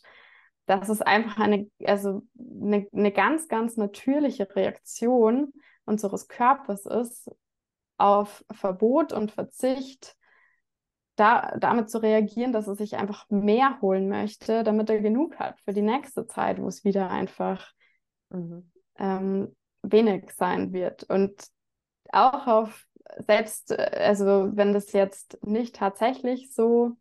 [0.66, 5.52] dass es einfach eine, also eine, eine ganz, ganz natürliche Reaktion
[5.84, 7.28] unseres Körpers ist,
[7.98, 10.14] auf Verbot und Verzicht
[11.16, 15.58] da, damit zu reagieren, dass er sich einfach mehr holen möchte, damit er genug hat
[15.62, 17.72] für die nächste Zeit, wo es wieder einfach
[18.28, 21.04] mhm ähm, wenig sein wird.
[21.04, 21.48] Und
[22.12, 22.86] auch auf
[23.26, 26.96] selbst, also wenn das jetzt nicht tatsächlich so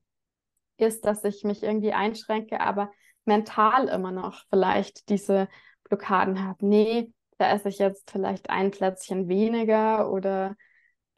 [0.78, 2.92] ist, dass ich mich irgendwie einschränke, aber
[3.26, 5.48] mental immer noch vielleicht diese
[5.84, 6.66] Blockaden habe.
[6.66, 10.56] Nee, da esse ich jetzt vielleicht ein Plätzchen weniger oder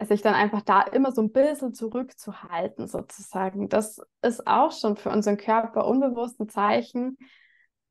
[0.03, 3.67] sich dann einfach da immer so ein bisschen zurückzuhalten, sozusagen.
[3.67, 7.17] Das ist auch schon für unseren Körper unbewusst ein Zeichen,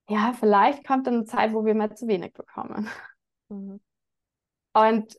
[0.09, 2.89] ja, vielleicht kommt dann eine Zeit, wo wir mehr zu wenig bekommen.
[3.49, 3.81] Mhm.
[4.73, 5.19] Und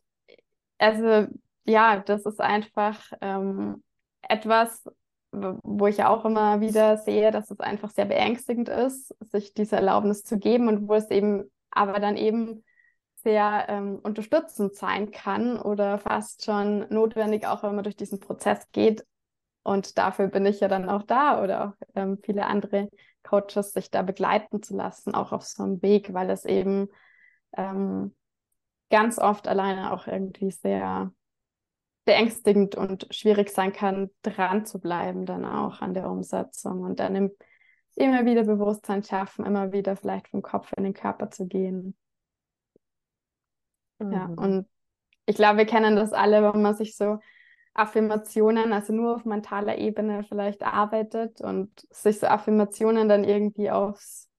[0.78, 1.28] also
[1.66, 3.84] ja, das ist einfach ähm,
[4.22, 4.86] etwas,
[5.32, 10.24] wo ich auch immer wieder sehe, dass es einfach sehr beängstigend ist, sich diese Erlaubnis
[10.24, 12.64] zu geben und wo es eben aber dann eben
[13.24, 18.72] sehr ähm, unterstützend sein kann oder fast schon notwendig, auch wenn man durch diesen Prozess
[18.72, 19.06] geht.
[19.64, 22.90] Und dafür bin ich ja dann auch da oder auch ähm, viele andere
[23.28, 26.90] Coaches, sich da begleiten zu lassen, auch auf so einem Weg, weil es eben
[27.56, 28.16] ähm,
[28.90, 31.12] ganz oft alleine auch irgendwie sehr
[32.06, 37.16] beängstigend und schwierig sein kann, dran zu bleiben, dann auch an der Umsetzung und dann
[37.16, 37.32] im,
[37.96, 41.98] immer wieder Bewusstsein schaffen, immer wieder vielleicht vom Kopf in den Körper zu gehen.
[44.00, 44.12] Mhm.
[44.14, 44.68] Ja, und
[45.26, 47.20] ich glaube, wir kennen das alle, wenn man sich so
[47.78, 54.30] Affirmationen, also nur auf mentaler Ebene vielleicht arbeitet und sich so Affirmationen dann irgendwie aufs,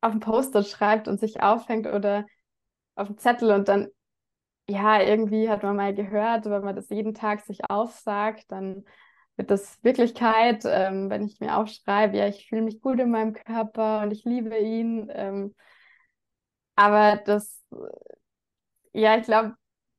[0.00, 2.26] auf ein Poster schreibt und sich aufhängt oder
[2.96, 3.88] auf einen Zettel und dann,
[4.68, 8.84] ja, irgendwie hat man mal gehört, wenn man das jeden Tag sich aufsagt, dann
[9.36, 13.34] wird das Wirklichkeit, ähm, wenn ich mir aufschreibe, ja, ich fühle mich gut in meinem
[13.34, 15.08] Körper und ich liebe ihn.
[15.12, 15.54] Ähm,
[16.76, 17.60] aber das,
[18.92, 19.54] ja, ich glaube,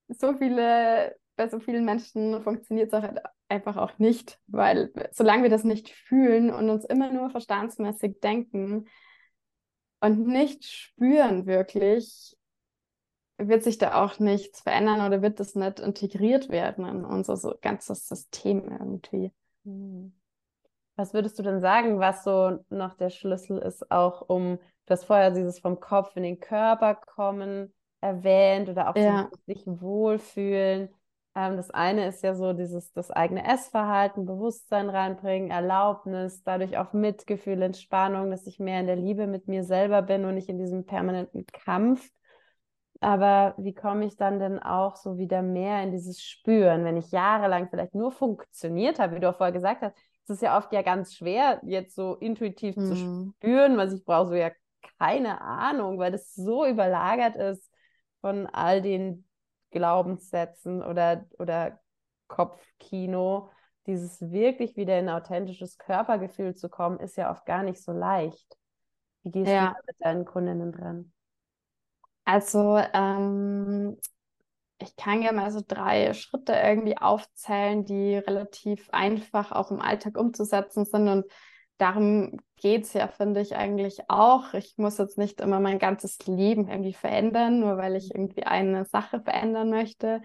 [0.10, 5.50] so viele, bei so vielen Menschen funktioniert es halt einfach auch nicht, weil solange wir
[5.50, 8.90] das nicht fühlen und uns immer nur verstandsmäßig denken
[10.02, 12.36] und nicht spüren wirklich,
[13.38, 17.56] wird sich da auch nichts verändern oder wird das nicht integriert werden in unser so
[17.62, 19.32] ganzes System irgendwie.
[19.64, 20.12] Hm.
[20.98, 25.06] Was würdest du denn sagen, was so noch der Schlüssel ist, auch um, du hast
[25.06, 29.30] vorher dieses vom Kopf in den Körper kommen erwähnt oder auch ja.
[29.46, 30.90] sich wohlfühlen.
[31.40, 36.92] Ähm, das eine ist ja so dieses das eigene Essverhalten, Bewusstsein reinbringen, Erlaubnis, dadurch auch
[36.92, 40.58] Mitgefühl, Entspannung, dass ich mehr in der Liebe mit mir selber bin und nicht in
[40.58, 42.10] diesem permanenten Kampf.
[43.00, 47.12] Aber wie komme ich dann denn auch so wieder mehr in dieses Spüren, wenn ich
[47.12, 50.74] jahrelang vielleicht nur funktioniert habe, wie du auch vorher gesagt hast, es ist ja oft
[50.74, 52.86] ja ganz schwer, jetzt so intuitiv mhm.
[52.86, 52.96] zu
[53.38, 54.52] spüren, was ich brauche, so ja
[54.98, 57.72] keine Ahnung, weil das so überlagert ist
[58.20, 59.29] von all den
[59.72, 61.80] Glaubenssätzen oder, oder
[62.28, 63.50] Kopfkino.
[63.88, 67.92] Dieses wirklich wieder in ein authentisches Körpergefühl zu kommen, ist ja oft gar nicht so
[67.92, 68.58] leicht.
[69.24, 69.70] Wie gehst ja.
[69.70, 71.12] du mit deinen Kundinnen dran?
[72.26, 73.98] Also ähm,
[74.82, 80.18] ich kann ja mal so drei Schritte irgendwie aufzählen, die relativ einfach auch im Alltag
[80.18, 81.08] umzusetzen sind.
[81.08, 81.26] Und
[81.80, 84.54] darum geht es ja, finde ich, eigentlich auch.
[84.54, 88.86] Ich muss jetzt nicht immer mein ganzes Leben irgendwie verändern, nur weil ich irgendwie eine
[88.86, 90.22] Sache verändern möchte,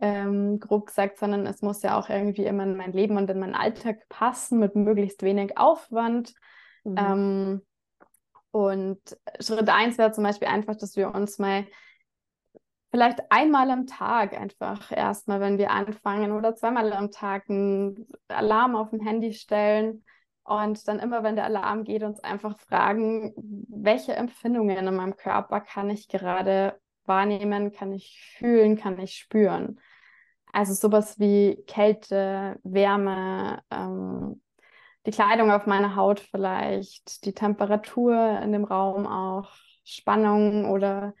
[0.00, 3.40] ähm, grob gesagt, sondern es muss ja auch irgendwie immer in mein Leben und in
[3.40, 6.32] meinen Alltag passen, mit möglichst wenig Aufwand.
[6.84, 6.96] Mhm.
[6.96, 7.62] Ähm,
[8.52, 9.00] und
[9.40, 11.66] Schritt eins wäre zum Beispiel einfach, dass wir uns mal
[12.92, 18.76] vielleicht einmal am Tag einfach erstmal, wenn wir anfangen oder zweimal am Tag einen Alarm
[18.76, 20.04] auf dem Handy stellen
[20.44, 23.32] und dann immer, wenn der Alarm geht, uns einfach fragen,
[23.68, 29.80] welche Empfindungen in meinem Körper kann ich gerade wahrnehmen, kann ich fühlen, kann ich spüren.
[30.52, 34.42] Also sowas wie Kälte, Wärme, ähm,
[35.06, 39.50] die Kleidung auf meiner Haut vielleicht, die Temperatur in dem Raum auch,
[39.84, 41.14] Spannung oder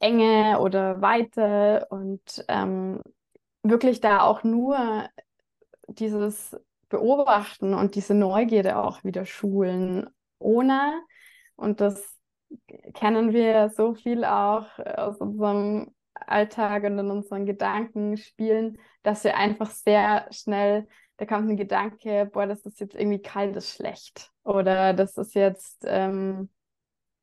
[0.00, 3.02] Enge oder Weite und ähm,
[3.62, 5.08] wirklich da auch nur
[5.88, 6.56] dieses
[6.88, 10.08] Beobachten und diese Neugierde auch wieder schulen,
[10.38, 10.92] ohne,
[11.56, 12.16] und das
[12.94, 19.36] kennen wir so viel auch aus unserem Alltag und in unseren Gedanken spielen, dass wir
[19.36, 23.76] einfach sehr schnell, da kommt ein Gedanke, boah, das ist jetzt irgendwie kalt, das ist
[23.76, 24.30] schlecht.
[24.44, 26.48] Oder das ist jetzt, ähm,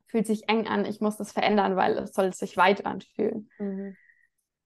[0.06, 3.50] fühlt sich eng an, ich muss das verändern, weil es soll sich weit anfühlen.
[3.58, 3.96] Mhm.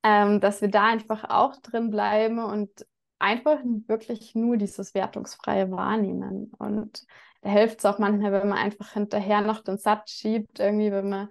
[0.02, 2.86] Ähm, dass wir da einfach auch drin bleiben und
[3.20, 6.52] einfach wirklich nur dieses wertungsfreie Wahrnehmen.
[6.58, 7.04] Und
[7.42, 11.08] da hilft es auch manchmal, wenn man einfach hinterher noch den Satz schiebt, irgendwie, wenn
[11.08, 11.28] man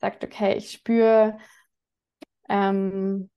[0.00, 1.36] sagt, okay, ich spüre
[2.48, 3.30] ähm,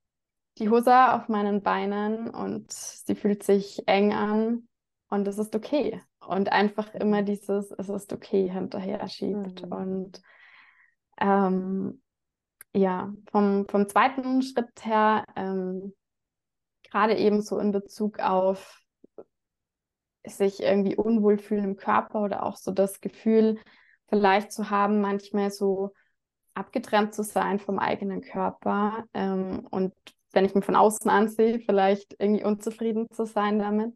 [0.58, 4.68] die Hose auf meinen Beinen und sie fühlt sich eng an
[5.08, 9.64] und das ist okay und einfach immer dieses, es ist okay, hinterher schiebt.
[9.64, 9.72] Mhm.
[9.72, 10.22] Und
[11.20, 12.02] ähm,
[12.74, 15.94] ja, vom, vom zweiten Schritt her, ähm,
[16.90, 18.80] gerade eben so in Bezug auf
[20.24, 23.58] sich irgendwie unwohl fühlen im Körper oder auch so das Gefühl
[24.08, 25.92] vielleicht zu haben, manchmal so
[26.54, 29.92] abgetrennt zu sein vom eigenen Körper ähm, und
[30.32, 33.94] wenn ich mich von außen ansehe, vielleicht irgendwie unzufrieden zu sein damit.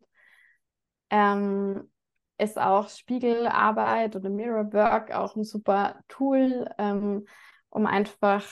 [1.10, 1.90] Ähm,
[2.38, 7.26] ist auch Spiegelarbeit oder Mirrorwork auch ein super Tool, ähm,
[7.68, 8.46] um einfach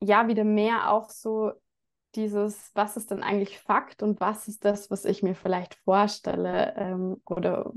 [0.00, 1.52] ja wieder mehr auch so
[2.14, 6.74] dieses, was ist denn eigentlich Fakt und was ist das, was ich mir vielleicht vorstelle
[6.76, 7.72] ähm, oder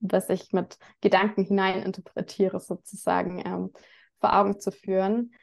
[0.00, 3.72] was ich mit Gedanken hineininterpretiere, sozusagen ähm,
[4.20, 5.34] vor Augen zu führen.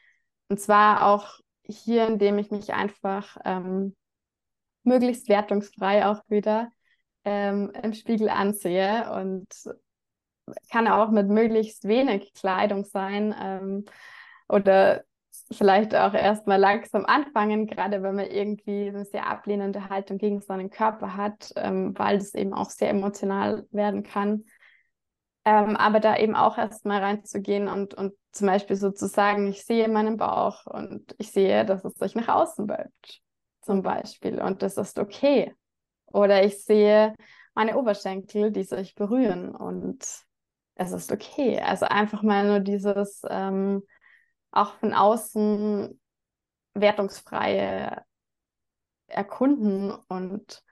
[0.49, 3.95] Und zwar auch hier, indem ich mich einfach ähm,
[4.83, 6.71] möglichst wertungsfrei auch wieder
[7.23, 9.47] ähm, im Spiegel ansehe und
[10.71, 13.85] kann auch mit möglichst wenig Kleidung sein ähm,
[14.47, 15.03] oder
[15.51, 20.69] vielleicht auch erstmal langsam anfangen, gerade wenn man irgendwie eine sehr ablehnende Haltung gegen seinen
[20.69, 24.45] Körper hat, ähm, weil das eben auch sehr emotional werden kann.
[25.43, 29.65] Ähm, aber da eben auch erstmal reinzugehen und, und zum Beispiel so zu sagen, ich
[29.65, 33.21] sehe meinen Bauch und ich sehe, dass es sich nach außen wölbt,
[33.61, 34.39] zum Beispiel.
[34.41, 35.53] Und das ist okay.
[36.05, 37.15] Oder ich sehe
[37.53, 40.05] meine Oberschenkel, die sich berühren und
[40.75, 41.59] es ist okay.
[41.59, 43.83] Also einfach mal nur dieses ähm,
[44.51, 45.99] auch von außen
[46.73, 48.03] wertungsfreie
[49.07, 50.63] Erkunden und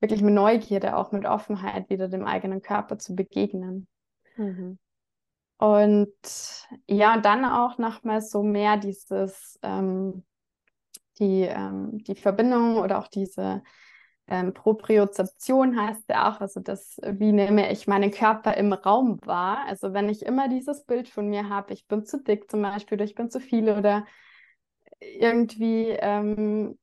[0.00, 3.86] wirklich mit Neugierde, auch mit Offenheit wieder dem eigenen Körper zu begegnen.
[4.36, 4.78] Mhm.
[5.58, 10.24] Und ja, und dann auch nochmal so mehr dieses, ähm,
[11.18, 13.62] die, ähm, die Verbindung oder auch diese
[14.32, 19.58] ähm, Propriozeption heißt ja auch, also das, wie nehme ich meinen Körper im Raum wahr.
[19.66, 22.96] Also wenn ich immer dieses Bild von mir habe, ich bin zu dick zum Beispiel
[22.96, 24.06] oder ich bin zu viel oder
[25.00, 26.78] irgendwie ähm,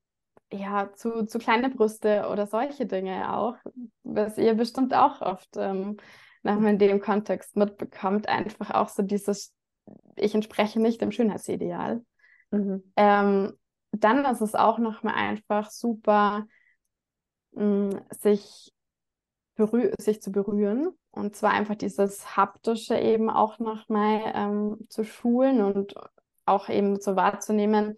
[0.53, 3.55] ja, zu, zu kleine Brüste oder solche Dinge auch,
[4.03, 5.97] was ihr bestimmt auch oft ähm,
[6.43, 9.55] nach in dem Kontext mitbekommt, einfach auch so dieses,
[10.15, 12.05] ich entspreche nicht dem Schönheitsideal.
[12.51, 12.83] Mhm.
[12.95, 13.53] Ähm,
[13.91, 16.45] dann ist es auch nochmal einfach super,
[17.51, 18.73] mh, sich,
[19.97, 25.95] sich zu berühren und zwar einfach dieses haptische eben auch nochmal ähm, zu schulen und
[26.45, 27.97] auch eben so wahrzunehmen,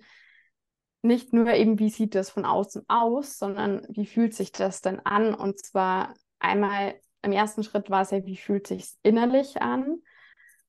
[1.03, 4.99] nicht nur eben, wie sieht das von außen aus, sondern wie fühlt sich das denn
[4.99, 5.33] an?
[5.33, 9.97] Und zwar einmal im ersten Schritt war es ja, wie fühlt sich innerlich an?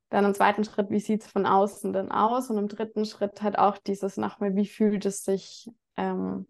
[0.09, 2.51] Dann im zweiten Schritt, wie sieht es von außen denn aus?
[2.51, 6.47] Und im dritten Schritt halt auch dieses nochmal, wie fühlt es sich ähm,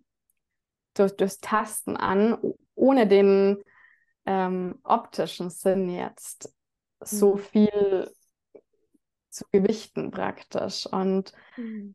[0.95, 2.38] durch, durchs Tasten an,
[2.74, 3.62] ohne den
[4.26, 6.55] ähm, optischen Sinn jetzt
[7.01, 7.38] so mhm.
[7.38, 8.11] viel
[9.28, 10.86] zu gewichten praktisch.
[10.86, 11.95] Und mhm.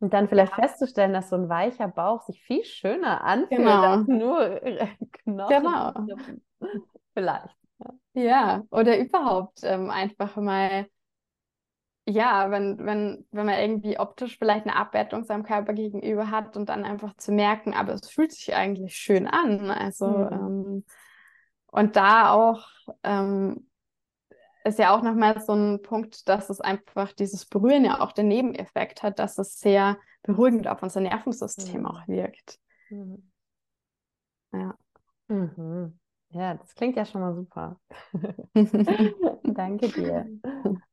[0.00, 0.62] Und dann vielleicht ja.
[0.66, 3.82] festzustellen, dass so ein weicher Bauch sich viel schöner anfühlt genau.
[3.82, 4.88] als nur äh,
[5.24, 5.62] Knochen.
[5.62, 5.92] Genau.
[7.12, 7.56] Vielleicht.
[8.14, 8.22] Ja.
[8.22, 10.86] ja, oder überhaupt ähm, einfach mal,
[12.10, 16.68] ja, wenn, wenn, wenn man irgendwie optisch vielleicht eine Abwertung seinem Körper gegenüber hat und
[16.68, 19.70] dann einfach zu merken, aber es fühlt sich eigentlich schön an.
[19.70, 20.32] Also, mhm.
[20.32, 20.84] ähm,
[21.66, 22.66] und da auch
[23.02, 23.68] ähm,
[24.64, 28.28] ist ja auch nochmal so ein Punkt, dass es einfach dieses Berühren ja auch den
[28.28, 31.86] Nebeneffekt hat, dass es sehr beruhigend auf unser Nervensystem mhm.
[31.86, 32.58] auch wirkt.
[32.90, 33.30] Mhm.
[34.52, 34.74] Ja.
[35.28, 35.98] Mhm.
[36.30, 37.80] Ja, das klingt ja schon mal super.
[39.44, 40.26] Danke dir.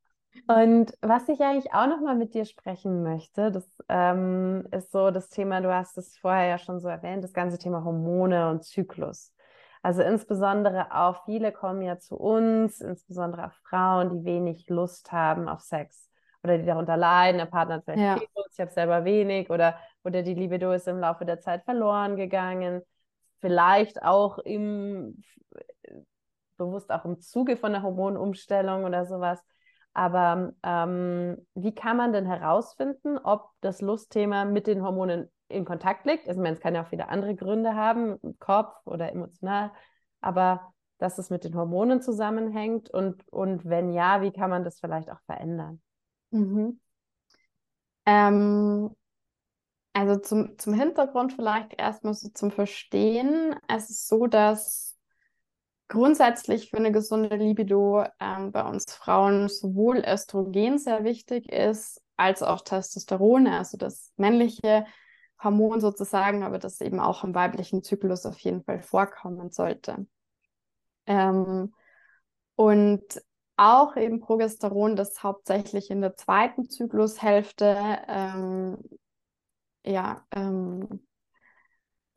[0.47, 5.11] Und was ich eigentlich auch noch mal mit dir sprechen möchte, das ähm, ist so
[5.11, 8.63] das Thema, du hast es vorher ja schon so erwähnt, das ganze Thema Hormone und
[8.63, 9.33] Zyklus.
[9.81, 15.47] Also insbesondere auch viele kommen ja zu uns, insbesondere auch Frauen, die wenig Lust haben
[15.47, 16.09] auf Sex
[16.43, 18.15] oder die darunter leiden, der Partner hat vielleicht ja.
[18.35, 22.15] Lust, ich habe selber wenig oder, oder die Libido ist im Laufe der Zeit verloren
[22.15, 22.81] gegangen.
[23.39, 25.21] Vielleicht auch im,
[26.57, 29.39] bewusst auch im Zuge von der Hormonumstellung oder sowas.
[29.97, 36.05] Aber ähm, wie kann man denn herausfinden, ob das Lustthema mit den Hormonen in Kontakt
[36.05, 36.27] liegt.
[36.27, 39.71] Also, es kann ja auch viele andere Gründe haben, im Kopf oder emotional,
[40.21, 44.79] aber dass es mit den Hormonen zusammenhängt und, und wenn ja, wie kann man das
[44.79, 45.81] vielleicht auch verändern?
[46.29, 46.79] Mhm.
[48.05, 48.95] Ähm,
[49.93, 53.55] also zum, zum Hintergrund vielleicht erstmal so zum Verstehen.
[53.67, 54.96] Es ist so, dass
[55.87, 62.43] grundsätzlich für eine gesunde Libido ähm, bei uns Frauen sowohl Östrogen sehr wichtig ist, als
[62.43, 64.85] auch Testosteron, also das männliche
[65.41, 70.07] Hormon sozusagen, aber das eben auch im weiblichen Zyklus auf jeden Fall vorkommen sollte.
[71.05, 71.73] Ähm,
[72.55, 73.03] und
[73.55, 77.77] auch eben Progesteron, das hauptsächlich in der zweiten Zyklushälfte
[78.07, 78.77] ähm,
[79.85, 81.06] ja, ähm,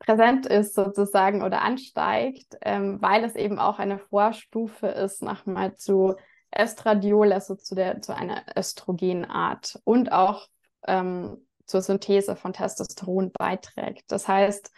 [0.01, 6.15] präsent ist sozusagen oder ansteigt, ähm, weil es eben auch eine Vorstufe ist nochmal zu
[6.49, 10.47] Estradiol, also zu, der, zu einer Östrogenart und auch
[10.87, 14.11] ähm, zur Synthese von Testosteron beiträgt.
[14.11, 14.71] Das heißt,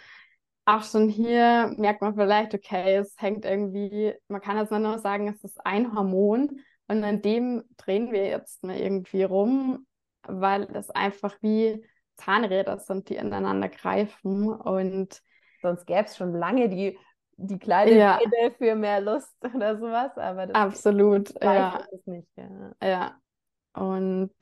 [0.65, 5.27] auch schon hier merkt man vielleicht, okay, es hängt irgendwie, man kann jetzt nur sagen,
[5.29, 9.87] es ist ein Hormon und an dem drehen wir jetzt mal irgendwie rum,
[10.27, 11.83] weil es einfach wie
[12.17, 15.21] Zahnräder sind, die ineinander greifen und
[15.61, 16.97] sonst gäbe es schon lange die,
[17.37, 18.15] die kleine ja.
[18.17, 21.83] Rede für mehr Lust oder sowas, aber das absolut ja.
[21.91, 22.27] es nicht.
[22.35, 22.71] Ja.
[22.83, 23.15] ja.
[23.73, 24.35] Und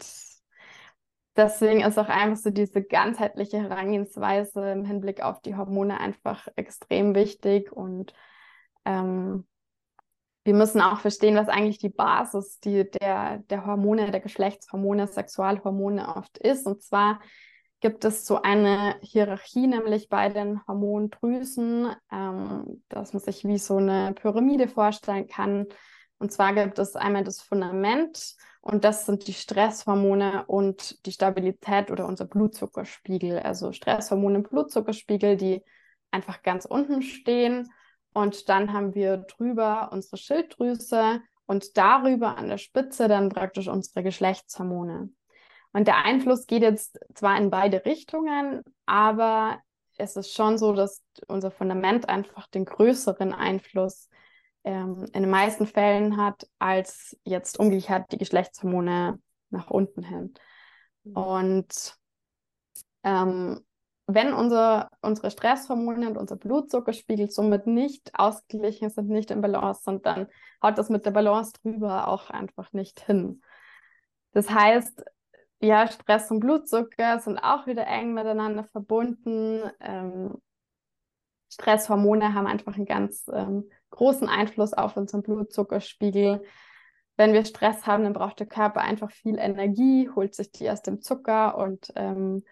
[1.36, 7.16] deswegen ist auch einfach so diese ganzheitliche Herangehensweise im Hinblick auf die Hormone einfach extrem
[7.16, 8.14] wichtig und
[8.84, 9.48] ähm,
[10.44, 16.16] wir müssen auch verstehen, was eigentlich die Basis die, der, der Hormone, der Geschlechtshormone, Sexualhormone
[16.16, 16.66] oft ist.
[16.66, 17.20] Und zwar
[17.82, 23.78] gibt es so eine Hierarchie, nämlich bei den Hormondrüsen, ähm, dass man sich wie so
[23.78, 25.66] eine Pyramide vorstellen kann.
[26.20, 31.90] Und zwar gibt es einmal das Fundament und das sind die Stresshormone und die Stabilität
[31.90, 33.40] oder unser Blutzuckerspiegel.
[33.40, 35.64] Also Stresshormone, Blutzuckerspiegel, die
[36.12, 37.72] einfach ganz unten stehen.
[38.14, 44.04] Und dann haben wir drüber unsere Schilddrüse und darüber an der Spitze dann praktisch unsere
[44.04, 45.10] Geschlechtshormone.
[45.74, 49.60] Und der Einfluss geht jetzt zwar in beide Richtungen, aber
[49.98, 54.10] es ist schon so, dass unser Fundament einfach den größeren Einfluss
[54.64, 59.20] ähm, in den meisten Fällen hat, als jetzt umgekehrt die Geschlechtshormone
[59.50, 60.34] nach unten hin.
[61.04, 61.14] Mhm.
[61.14, 61.96] Und
[63.04, 63.66] ähm,
[64.08, 70.06] wenn unser, unsere Stresshormone und unser Blutzuckerspiegel somit nicht ausgeglichen sind, nicht im Balance sind,
[70.06, 70.28] dann
[70.62, 73.42] haut das mit der Balance drüber auch einfach nicht hin.
[74.34, 75.04] Das heißt,
[75.62, 79.62] ja, Stress und Blutzucker sind auch wieder eng miteinander verbunden.
[79.80, 80.36] Ähm,
[81.50, 86.44] Stresshormone haben einfach einen ganz ähm, großen Einfluss auf unseren Blutzuckerspiegel.
[87.18, 90.82] Wenn wir Stress haben, dann braucht der Körper einfach viel Energie, holt sich die aus
[90.82, 92.44] dem Zucker und ähm,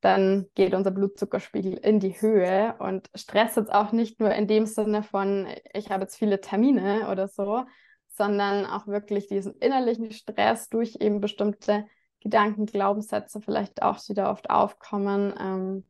[0.00, 2.74] dann geht unser Blutzuckerspiegel in die Höhe.
[2.80, 7.08] Und Stress jetzt auch nicht nur in dem Sinne von, ich habe jetzt viele Termine
[7.10, 7.64] oder so,
[8.08, 11.86] sondern auch wirklich diesen innerlichen Stress durch eben bestimmte
[12.22, 15.34] Gedanken, Glaubenssätze vielleicht auch, die da oft aufkommen.
[15.38, 15.84] Ähm,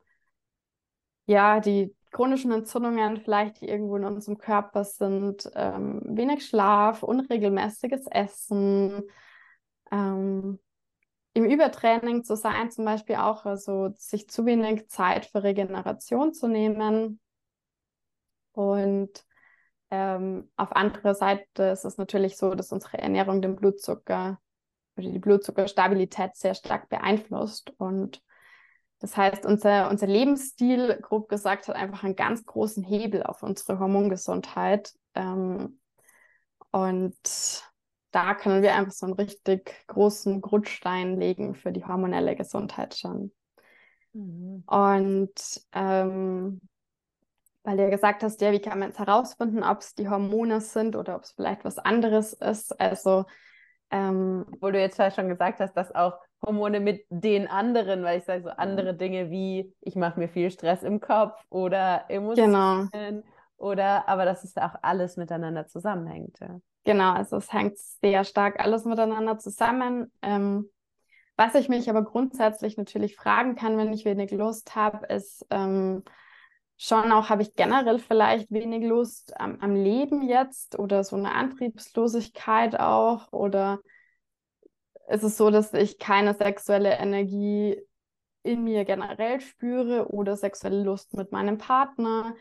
[1.26, 8.06] ja, die chronischen Entzündungen vielleicht, die irgendwo in unserem Körper sind, ähm, wenig Schlaf, unregelmäßiges
[8.08, 9.02] Essen,
[9.90, 10.58] ähm,
[11.34, 16.46] im Übertraining zu sein, zum Beispiel auch, also sich zu wenig Zeit für Regeneration zu
[16.48, 17.20] nehmen.
[18.52, 19.24] Und
[19.90, 24.38] ähm, auf andere Seite ist es natürlich so, dass unsere Ernährung den Blutzucker
[25.02, 27.72] oder die Blutzuckerstabilität sehr stark beeinflusst.
[27.78, 28.22] Und
[29.00, 33.78] das heißt, unser, unser Lebensstil, grob gesagt, hat einfach einen ganz großen Hebel auf unsere
[33.78, 34.92] Hormongesundheit.
[35.14, 35.80] Ähm,
[36.70, 37.62] und
[38.12, 43.32] da können wir einfach so einen richtig großen Grundstein legen für die hormonelle Gesundheit schon.
[44.12, 44.62] Mhm.
[44.66, 46.60] Und ähm,
[47.64, 50.60] weil du ja gesagt hast, ja, wie kann man jetzt herausfinden, ob es die Hormone
[50.60, 52.78] sind oder ob es vielleicht was anderes ist.
[52.80, 53.24] Also
[53.92, 56.14] ähm, wo du jetzt schon gesagt hast, dass auch
[56.44, 60.50] Hormone mit den anderen, weil ich sage so andere Dinge wie ich mache mir viel
[60.50, 63.22] Stress im Kopf oder Emotionen genau.
[63.56, 66.40] oder aber dass es auch alles miteinander zusammenhängt.
[66.40, 66.58] Ja.
[66.84, 70.10] Genau, also es hängt sehr stark alles miteinander zusammen.
[70.22, 70.68] Ähm,
[71.36, 76.02] was ich mich aber grundsätzlich natürlich fragen kann, wenn ich wenig Lust habe, ist ähm,
[76.82, 81.32] schon auch, habe ich generell vielleicht wenig Lust am, am Leben jetzt oder so eine
[81.32, 83.78] Antriebslosigkeit auch oder
[85.08, 87.80] ist es so, dass ich keine sexuelle Energie
[88.42, 92.34] in mir generell spüre oder sexuelle Lust mit meinem Partner?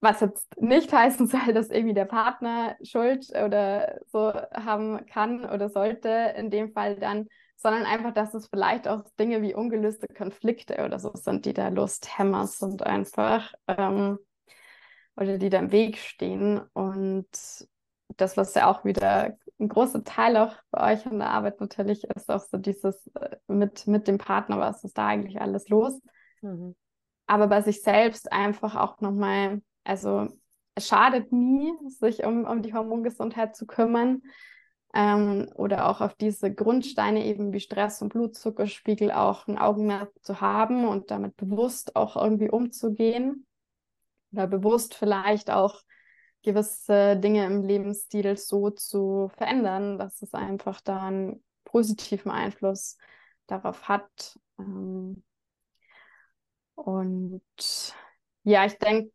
[0.00, 5.68] Was jetzt nicht heißen soll, dass irgendwie der Partner Schuld oder so haben kann oder
[5.68, 7.28] sollte in dem Fall dann,
[7.60, 11.68] sondern einfach, dass es vielleicht auch Dinge wie ungelöste Konflikte oder so sind, die da
[11.68, 14.18] Lusthämmer sind einfach ähm,
[15.16, 16.60] oder die da im Weg stehen.
[16.72, 17.28] Und
[18.16, 22.04] das, was ja auch wieder ein großer Teil auch bei euch in der Arbeit natürlich
[22.04, 26.00] ist, auch so dieses äh, mit, mit dem Partner, was ist da eigentlich alles los?
[26.40, 26.76] Mhm.
[27.26, 30.28] Aber bei sich selbst einfach auch nochmal also
[30.74, 34.22] es schadet nie, sich um, um die Hormongesundheit zu kümmern
[34.98, 40.40] ähm, oder auch auf diese Grundsteine eben wie Stress und Blutzuckerspiegel auch ein Augenmerk zu
[40.40, 43.46] haben und damit bewusst auch irgendwie umzugehen
[44.32, 45.82] oder bewusst vielleicht auch
[46.42, 52.96] gewisse Dinge im Lebensstil so zu verändern, dass es einfach da einen positiven Einfluss
[53.46, 54.36] darauf hat.
[54.58, 55.22] Ähm,
[56.74, 57.94] und
[58.42, 59.12] ja, ich denke,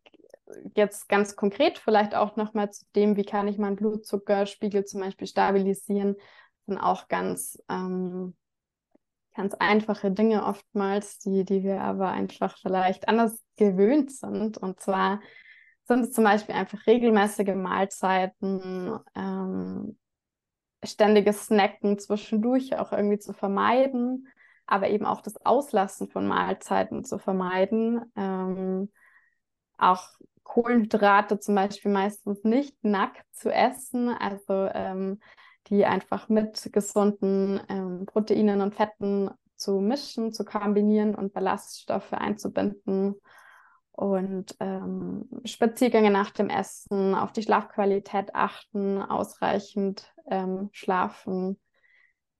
[0.74, 5.26] jetzt ganz konkret vielleicht auch nochmal zu dem, wie kann ich meinen Blutzuckerspiegel zum Beispiel
[5.26, 6.16] stabilisieren,
[6.66, 8.34] sind auch ganz, ähm,
[9.34, 14.58] ganz einfache Dinge oftmals, die, die wir aber einfach vielleicht anders gewöhnt sind.
[14.58, 15.20] Und zwar
[15.84, 19.98] sind es zum Beispiel einfach regelmäßige Mahlzeiten, ähm,
[20.82, 24.28] ständiges Snacken zwischendurch auch irgendwie zu vermeiden,
[24.66, 28.00] aber eben auch das Auslassen von Mahlzeiten zu vermeiden.
[28.16, 28.90] Ähm,
[29.78, 30.08] auch
[30.44, 35.20] Kohlenhydrate zum Beispiel meistens nicht nackt zu essen, also ähm,
[35.68, 43.14] die einfach mit gesunden ähm, Proteinen und Fetten zu mischen, zu kombinieren und Ballaststoffe einzubinden
[43.92, 51.60] und ähm, Spaziergänge nach dem Essen, auf die Schlafqualität achten, ausreichend ähm, schlafen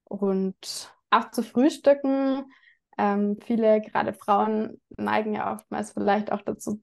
[0.05, 2.45] und auch zu frühstücken.
[2.99, 6.83] Ähm, viele, gerade Frauen, neigen ja oftmals vielleicht auch dazu,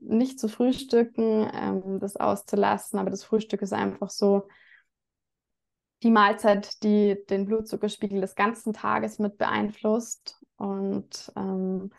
[0.00, 4.48] nicht zu frühstücken, ähm, das auszulassen, aber das Frühstück ist einfach so
[6.02, 10.40] die Mahlzeit, die den Blutzuckerspiegel des ganzen Tages mit beeinflusst.
[10.56, 11.90] Und ähm,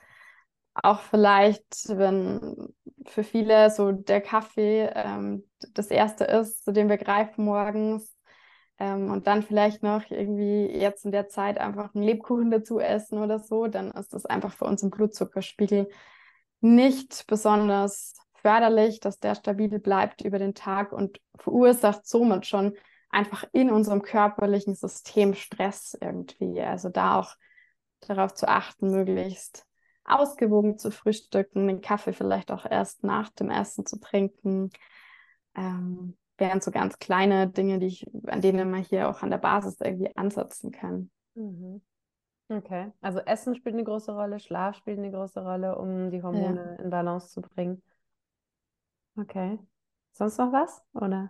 [0.73, 2.73] auch vielleicht, wenn
[3.05, 8.15] für viele so der Kaffee ähm, das erste ist, zu dem wir greifen morgens
[8.77, 13.19] ähm, und dann vielleicht noch irgendwie jetzt in der Zeit einfach einen Lebkuchen dazu essen
[13.19, 15.89] oder so, dann ist das einfach für uns im Blutzuckerspiegel
[16.61, 22.73] nicht besonders förderlich, dass der stabil bleibt über den Tag und verursacht somit schon
[23.09, 26.61] einfach in unserem körperlichen System Stress irgendwie.
[26.61, 27.35] Also da auch
[28.01, 29.65] darauf zu achten, möglichst
[30.05, 34.71] ausgewogen zu frühstücken, den Kaffee vielleicht auch erst nach dem Essen zu trinken.
[35.55, 39.37] Ähm, wären so ganz kleine Dinge, die ich, an denen man hier auch an der
[39.37, 41.11] Basis irgendwie ansetzen kann.
[41.35, 41.81] Mhm.
[42.49, 46.75] Okay, also Essen spielt eine große Rolle, Schlaf spielt eine große Rolle, um die Hormone
[46.77, 46.83] ja.
[46.83, 47.83] in Balance zu bringen.
[49.15, 49.59] Okay.
[50.13, 51.29] Sonst noch was, oder?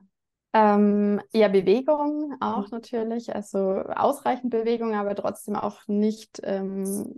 [0.54, 2.70] Ähm, ja, Bewegung auch mhm.
[2.72, 7.14] natürlich, also ausreichend Bewegung, aber trotzdem auch nicht ähm,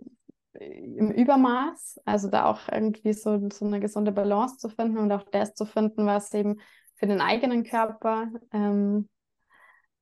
[0.53, 2.01] im Übermaß.
[2.05, 5.65] Also da auch irgendwie so, so eine gesunde Balance zu finden und auch das zu
[5.65, 6.59] finden, was eben
[6.95, 9.07] für den eigenen Körper ähm,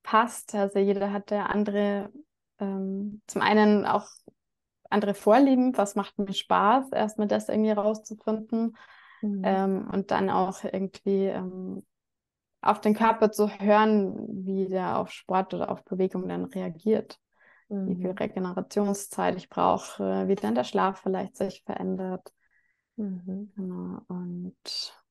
[0.03, 0.55] passt.
[0.55, 2.11] Also jeder hat ja andere,
[2.59, 4.07] ähm, zum einen auch
[4.89, 8.75] andere Vorlieben, was macht mir Spaß, erstmal das irgendwie rauszufinden.
[9.21, 9.41] Mhm.
[9.43, 11.85] Ähm, und dann auch irgendwie ähm,
[12.61, 17.19] auf den Körper zu hören, wie der auf Sport oder auf Bewegung dann reagiert.
[17.69, 17.87] Mhm.
[17.87, 18.17] Wie viel mhm.
[18.17, 22.33] Regenerationszeit ich brauche, wie dann der Schlaf vielleicht sich verändert.
[22.95, 23.51] Mhm.
[23.55, 24.01] Genau.
[24.07, 25.03] Und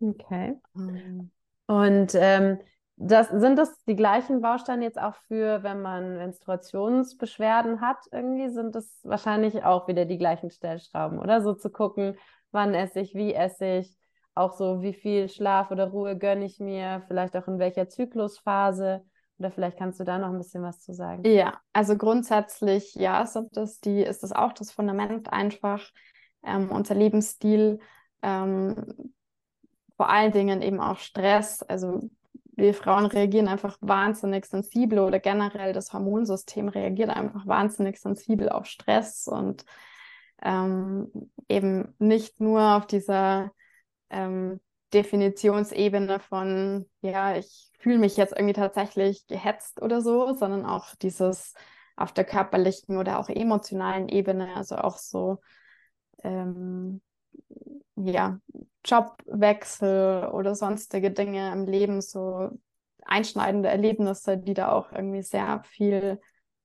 [0.00, 0.58] okay.
[0.76, 1.30] Ähm,
[1.66, 2.58] und ähm,
[2.96, 8.74] das, sind das die gleichen Bausteine jetzt auch für, wenn man Menstruationsbeschwerden hat, irgendwie sind
[8.74, 11.42] das wahrscheinlich auch wieder die gleichen Stellschrauben, oder?
[11.42, 12.16] So zu gucken,
[12.52, 13.96] wann esse ich, wie esse ich,
[14.34, 19.04] auch so, wie viel Schlaf oder Ruhe gönne ich mir, vielleicht auch in welcher Zyklusphase.
[19.38, 21.22] Oder vielleicht kannst du da noch ein bisschen was zu sagen.
[21.26, 25.82] Ja, also grundsätzlich, ja, sind das die, ist das auch das Fundament einfach,
[26.44, 27.80] ähm, unser Lebensstil,
[28.22, 29.12] ähm,
[29.96, 31.62] vor allen Dingen eben auch Stress.
[31.62, 32.08] Also
[32.56, 38.66] wir Frauen reagieren einfach wahnsinnig sensibel oder generell das Hormonsystem reagiert einfach wahnsinnig sensibel auf
[38.66, 39.64] Stress und
[40.42, 41.10] ähm,
[41.48, 43.52] eben nicht nur auf dieser
[44.10, 44.60] ähm,
[44.92, 51.54] Definitionsebene von, ja, ich fühle mich jetzt irgendwie tatsächlich gehetzt oder so, sondern auch dieses
[51.96, 55.40] auf der körperlichen oder auch emotionalen Ebene, also auch so,
[56.22, 57.00] ähm,
[57.96, 58.38] ja,
[58.84, 62.50] Jobwechsel oder sonstige Dinge im Leben, so
[63.04, 66.20] einschneidende Erlebnisse, die da auch irgendwie sehr viel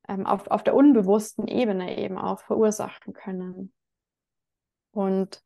[0.07, 3.73] ähm, auf, auf der unbewussten Ebene eben auch verursachen können.
[4.91, 5.41] Und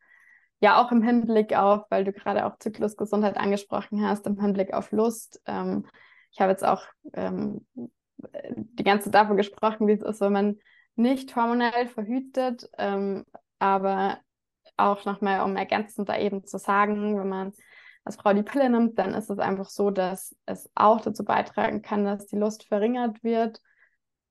[0.60, 4.92] ja, auch im Hinblick auf, weil du gerade auch Zyklusgesundheit angesprochen hast, im Hinblick auf
[4.92, 5.42] Lust.
[5.46, 5.86] Ähm,
[6.32, 7.68] ich habe jetzt auch ähm,
[8.16, 10.60] die ganze Zeit davon gesprochen, wie es ist, wenn man
[10.96, 13.26] nicht hormonell verhütet, ähm,
[13.60, 14.20] aber
[14.78, 17.54] auch nochmal, um ergänzend da eben zu sagen, wenn man
[18.06, 21.82] als Frau die Pille nimmt, dann ist es einfach so, dass es auch dazu beitragen
[21.82, 23.62] kann, dass die Lust verringert wird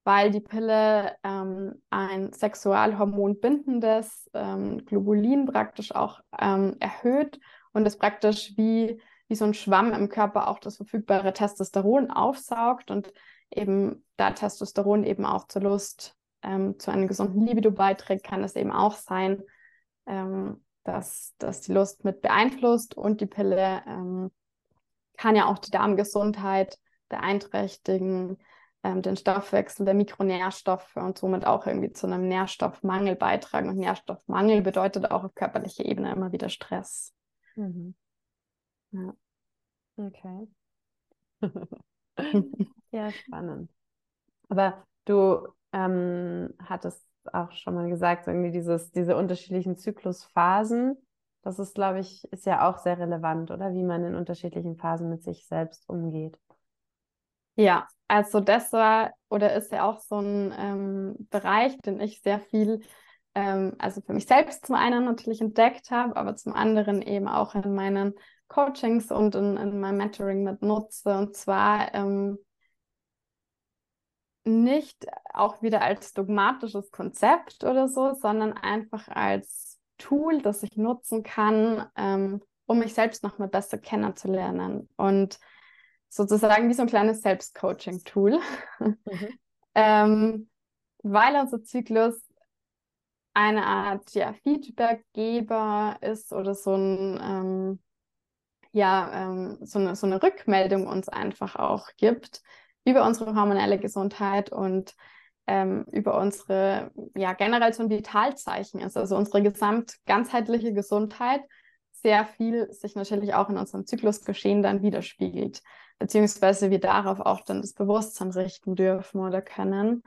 [0.04, 7.38] weil die Pille ähm, ein Sexualhormon bindendes ähm, Globulin praktisch auch ähm, erhöht
[7.72, 12.90] und es praktisch wie, wie so ein Schwamm im Körper auch das verfügbare Testosteron aufsaugt
[12.90, 13.12] und
[13.50, 18.56] eben da Testosteron eben auch zur Lust, ähm, zu einem gesunden Libido beiträgt, kann es
[18.56, 19.42] eben auch sein,
[20.06, 24.30] ähm, dass, dass die Lust mit beeinflusst und die Pille ähm,
[25.16, 26.78] kann ja auch die Darmgesundheit
[27.08, 28.38] beeinträchtigen
[28.82, 33.68] ähm, den Stoffwechsel der Mikronährstoffe und somit auch irgendwie zu einem Nährstoffmangel beitragen.
[33.68, 37.14] Und Nährstoffmangel bedeutet auch auf körperlicher Ebene immer wieder Stress.
[37.54, 37.94] Mhm.
[38.90, 39.14] Ja.
[39.96, 40.48] Okay.
[42.90, 43.70] ja, spannend.
[44.48, 50.96] Aber du ähm, hattest auch schon mal gesagt, irgendwie dieses, diese unterschiedlichen Zyklusphasen,
[51.42, 53.72] das ist, glaube ich, ist ja auch sehr relevant, oder?
[53.74, 56.38] Wie man in unterschiedlichen Phasen mit sich selbst umgeht.
[57.56, 62.40] Ja, also das war oder ist ja auch so ein ähm, Bereich, den ich sehr
[62.40, 62.80] viel,
[63.34, 67.54] ähm, also für mich selbst zum einen natürlich entdeckt habe, aber zum anderen eben auch
[67.54, 68.14] in meinen
[68.48, 71.16] Coachings und in, in meinem Mentoring mit nutze.
[71.16, 72.38] Und zwar ähm,
[74.44, 81.22] nicht auch wieder als dogmatisches Konzept oder so, sondern einfach als Tool, das ich nutzen
[81.22, 84.88] kann, ähm, um mich selbst noch mal besser kennenzulernen.
[84.96, 85.38] Und
[86.08, 88.40] sozusagen wie so ein kleines Selbstcoaching-Tool,
[88.80, 88.98] mhm.
[89.74, 90.50] ähm,
[91.02, 92.20] weil unser Zyklus
[93.34, 97.82] eine Art ja, Feedbackgeber ist oder so ein ähm,
[98.72, 102.42] ja ähm, so, eine, so eine Rückmeldung uns einfach auch gibt
[102.84, 104.94] über unsere hormonelle Gesundheit und
[105.46, 111.42] ähm, über unsere ja generell so ein Vitalzeichen ist, also unsere gesamt ganzheitliche Gesundheit
[111.92, 115.62] sehr viel sich natürlich auch in unserem Zyklusgeschehen dann widerspiegelt
[116.02, 120.02] beziehungsweise wir darauf auch dann das Bewusstsein richten dürfen oder können.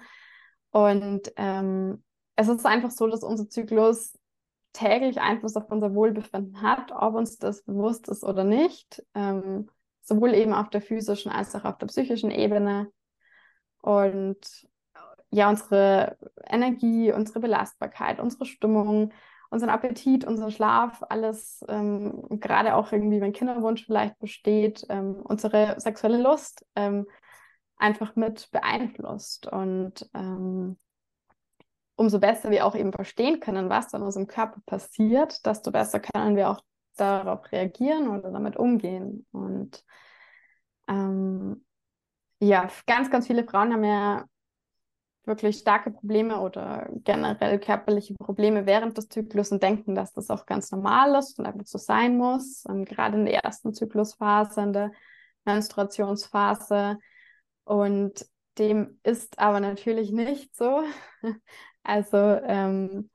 [0.71, 2.03] Und ähm,
[2.35, 4.17] es ist einfach so, dass unser Zyklus
[4.73, 9.69] täglich Einfluss auf unser Wohlbefinden hat, ob uns das bewusst ist oder nicht, ähm,
[10.05, 12.89] sowohl eben auf der physischen als auch auf der psychischen Ebene.
[13.81, 14.67] Und
[15.31, 19.11] ja unsere Energie, unsere Belastbarkeit, unsere Stimmung,
[19.49, 25.79] unseren Appetit, unseren Schlaf, alles, ähm, gerade auch irgendwie, wenn Kinderwunsch vielleicht besteht, ähm, unsere
[25.79, 27.05] sexuelle Lust ähm,
[27.77, 29.47] einfach mit beeinflusst.
[29.47, 30.77] Und ähm,
[31.95, 36.35] umso besser wir auch eben verstehen können, was in unserem Körper passiert, desto besser können
[36.35, 36.61] wir auch
[36.95, 39.25] darauf reagieren oder damit umgehen.
[39.31, 39.83] Und
[40.87, 41.65] ähm,
[42.39, 44.25] ja, ganz, ganz viele Frauen haben ja
[45.25, 50.45] wirklich starke Probleme oder generell körperliche Probleme während des Zyklus und denken, dass das auch
[50.45, 52.63] ganz normal ist und einfach so sein muss.
[52.65, 54.91] Und gerade in der ersten Zyklusphase, in der
[55.45, 56.99] Menstruationsphase.
[57.63, 58.25] Und
[58.57, 60.83] dem ist aber natürlich nicht so.
[61.87, 63.11] Also ähm,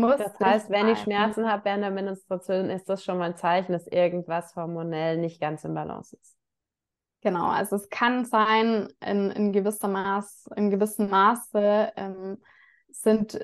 [0.00, 3.36] muss das heißt, wenn ich Schmerzen habe während der Menstruation, ist das schon mal ein
[3.36, 6.36] Zeichen, dass irgendwas hormonell nicht ganz im Balance ist.
[7.22, 12.38] Genau, also es kann sein, in, in gewisser Maß, in gewissem Maße ähm,
[12.88, 13.38] sind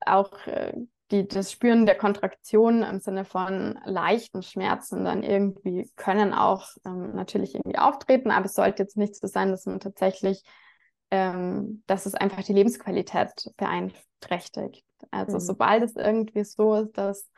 [0.00, 0.72] auch äh,
[1.10, 7.14] die, das Spüren der Kontraktion im Sinne von leichten Schmerzen dann irgendwie können auch ähm,
[7.14, 10.42] natürlich irgendwie auftreten, aber es sollte jetzt nicht so sein, dass man tatsächlich,
[11.10, 14.84] ähm, dass es einfach die Lebensqualität beeinträchtigt.
[15.10, 15.40] Also mhm.
[15.40, 17.30] sobald es irgendwie so ist, dass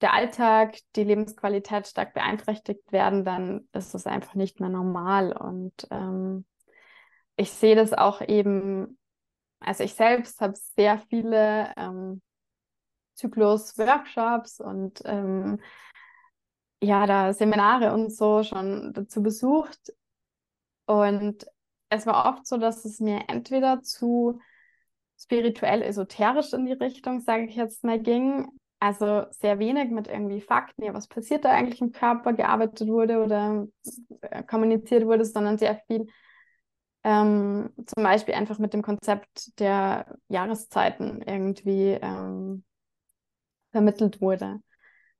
[0.00, 5.32] der Alltag, die Lebensqualität stark beeinträchtigt werden, dann ist es einfach nicht mehr normal.
[5.32, 6.44] Und ähm,
[7.36, 8.98] ich sehe das auch eben,
[9.60, 12.20] also ich selbst habe sehr viele ähm,
[13.14, 15.60] Zyklus-Workshops und ähm,
[16.82, 19.94] ja, da Seminare und so schon dazu besucht.
[20.86, 21.46] Und
[21.88, 24.40] es war oft so, dass es mir entweder zu
[25.18, 28.48] spirituell esoterisch in die Richtung, sage ich jetzt mal, ging,
[28.80, 33.22] also sehr wenig mit irgendwie Fakten, ja, was passiert da eigentlich im Körper, gearbeitet wurde
[33.22, 33.66] oder
[34.20, 36.06] äh, kommuniziert wurde, sondern sehr viel
[37.04, 42.64] ähm, zum Beispiel einfach mit dem Konzept der Jahreszeiten irgendwie ähm,
[43.72, 44.60] vermittelt wurde.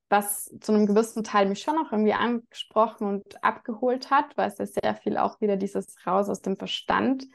[0.09, 4.59] Was zu einem gewissen Teil mich schon auch irgendwie angesprochen und abgeholt hat, weil es
[4.59, 7.27] ja sehr viel auch wieder dieses raus aus dem Verstand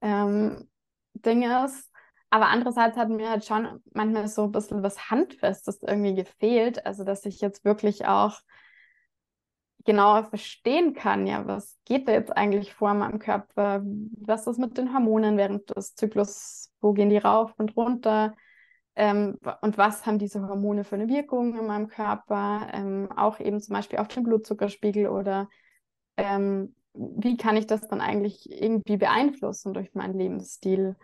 [0.00, 0.68] ähm,
[1.14, 1.89] Ding ist.
[2.30, 6.86] Aber andererseits hat mir halt schon manchmal so ein bisschen was Handfestes irgendwie gefehlt.
[6.86, 8.40] Also, dass ich jetzt wirklich auch
[9.84, 13.82] genauer verstehen kann, ja, was geht da jetzt eigentlich vor meinem Körper?
[14.20, 16.70] Was ist mit den Hormonen während des Zyklus?
[16.80, 18.34] Wo gehen die rauf und runter?
[18.96, 22.68] Ähm, und was haben diese Hormone für eine Wirkung in meinem Körper?
[22.72, 25.48] Ähm, auch eben zum Beispiel auf den Blutzuckerspiegel oder
[26.16, 30.96] ähm, wie kann ich das dann eigentlich irgendwie beeinflussen durch meinen Lebensstil?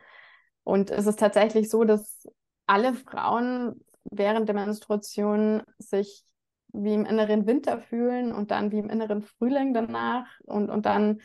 [0.67, 2.29] Und es ist tatsächlich so, dass
[2.67, 6.25] alle Frauen während der Menstruation sich
[6.73, 11.21] wie im inneren Winter fühlen und dann wie im inneren Frühling danach und, und dann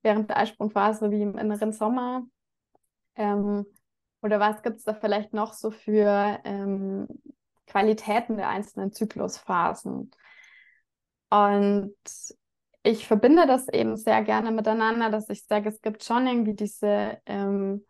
[0.00, 2.24] während der Eisprungphase wie im inneren Sommer.
[3.16, 3.66] Ähm,
[4.22, 7.06] oder was gibt es da vielleicht noch so für ähm,
[7.66, 10.10] Qualitäten der einzelnen Zyklusphasen?
[11.28, 11.94] Und
[12.82, 17.18] ich verbinde das eben sehr gerne miteinander, dass ich sage, es gibt schon irgendwie diese
[17.26, 17.84] ähm,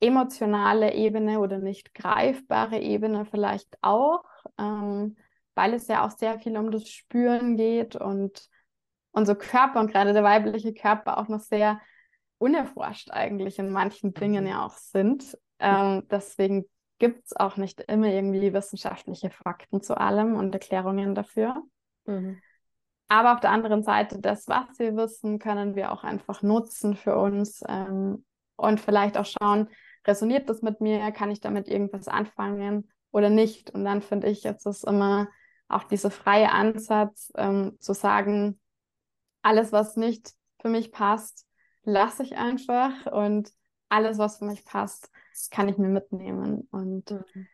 [0.00, 4.24] emotionale Ebene oder nicht greifbare Ebene vielleicht auch,
[4.58, 5.16] ähm,
[5.54, 8.48] weil es ja auch sehr viel um das Spüren geht und
[9.10, 11.80] unser Körper und gerade der weibliche Körper auch noch sehr
[12.38, 14.50] unerforscht eigentlich in manchen Dingen mhm.
[14.50, 15.36] ja auch sind.
[15.58, 16.66] Ähm, deswegen
[16.98, 21.62] gibt es auch nicht immer irgendwie wissenschaftliche Fakten zu allem und Erklärungen dafür.
[22.06, 22.40] Mhm.
[23.08, 27.16] Aber auf der anderen Seite, das, was wir wissen, können wir auch einfach nutzen für
[27.16, 28.24] uns ähm,
[28.56, 29.68] und vielleicht auch schauen,
[30.08, 33.70] resoniert das mit mir, kann ich damit irgendwas anfangen oder nicht.
[33.70, 35.28] Und dann finde ich, jetzt ist immer
[35.68, 38.58] auch dieser freie Ansatz ähm, zu sagen,
[39.42, 41.46] alles, was nicht für mich passt,
[41.84, 43.52] lasse ich einfach und
[43.88, 45.10] alles, was für mich passt,
[45.50, 46.66] kann ich mir mitnehmen.
[46.70, 47.46] Und mhm.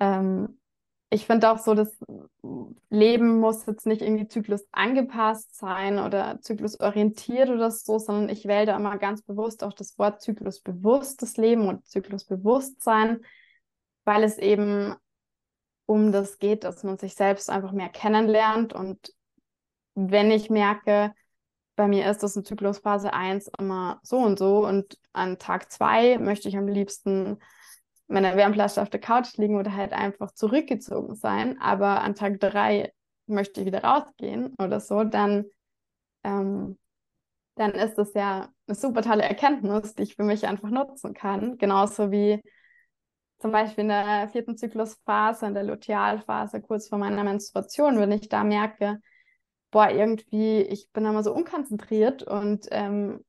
[0.00, 0.60] ähm,
[1.10, 1.96] ich finde auch so, das
[2.90, 8.66] Leben muss jetzt nicht irgendwie Zyklus angepasst sein oder zyklusorientiert oder so, sondern ich wähle
[8.66, 13.20] da immer ganz bewusst auch das Wort zyklusbewusstes Leben und Zyklusbewusstsein,
[14.04, 14.94] weil es eben
[15.86, 18.74] um das geht, dass man sich selbst einfach mehr kennenlernt.
[18.74, 19.14] Und
[19.94, 21.14] wenn ich merke,
[21.74, 26.18] bei mir ist das in Zyklusphase 1 immer so und so und an Tag 2
[26.18, 27.38] möchte ich am liebsten
[28.08, 32.92] meiner Wärmflasche auf der Couch liegen oder halt einfach zurückgezogen sein, aber an Tag drei
[33.26, 35.44] möchte ich wieder rausgehen oder so, dann,
[36.24, 36.78] ähm,
[37.56, 41.58] dann ist das ja eine super tolle Erkenntnis, die ich für mich einfach nutzen kann.
[41.58, 42.42] Genauso wie
[43.38, 48.28] zum Beispiel in der vierten Zyklusphase, in der Lutealphase, kurz vor meiner Menstruation, wenn ich
[48.28, 49.00] da merke,
[49.70, 53.24] boah, irgendwie, ich bin immer so unkonzentriert und ähm,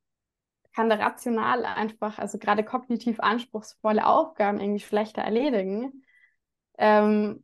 [0.75, 6.03] kann der rational einfach, also gerade kognitiv anspruchsvolle Aufgaben irgendwie schlechter erledigen,
[6.77, 7.43] ähm,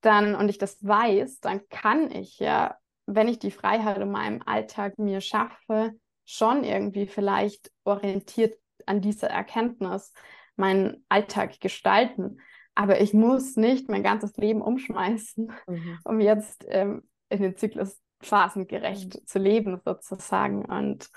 [0.00, 2.76] dann und ich das weiß, dann kann ich ja,
[3.06, 5.92] wenn ich die Freiheit in meinem Alltag mir schaffe,
[6.24, 10.12] schon irgendwie vielleicht orientiert an dieser Erkenntnis
[10.56, 12.40] meinen Alltag gestalten.
[12.74, 15.98] Aber ich muss nicht mein ganzes Leben umschmeißen, mhm.
[16.04, 19.26] um jetzt ähm, in den Zyklus phasengerecht mhm.
[19.26, 20.64] zu leben, sozusagen.
[20.64, 21.10] Und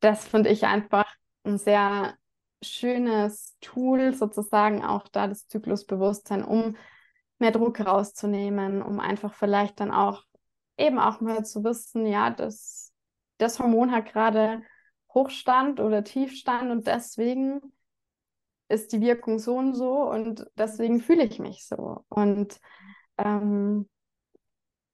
[0.00, 1.06] das finde ich einfach
[1.44, 2.14] ein sehr
[2.62, 6.76] schönes Tool, sozusagen auch da das Zyklusbewusstsein, um
[7.38, 10.22] mehr Druck rauszunehmen, um einfach vielleicht dann auch
[10.76, 12.92] eben auch mal zu wissen, ja, das,
[13.38, 14.62] das Hormon hat gerade
[15.12, 17.60] Hochstand oder Tiefstand und deswegen
[18.68, 22.04] ist die Wirkung so und so und deswegen fühle ich mich so.
[22.08, 22.60] Und
[23.18, 23.88] ähm,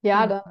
[0.03, 0.45] ja, da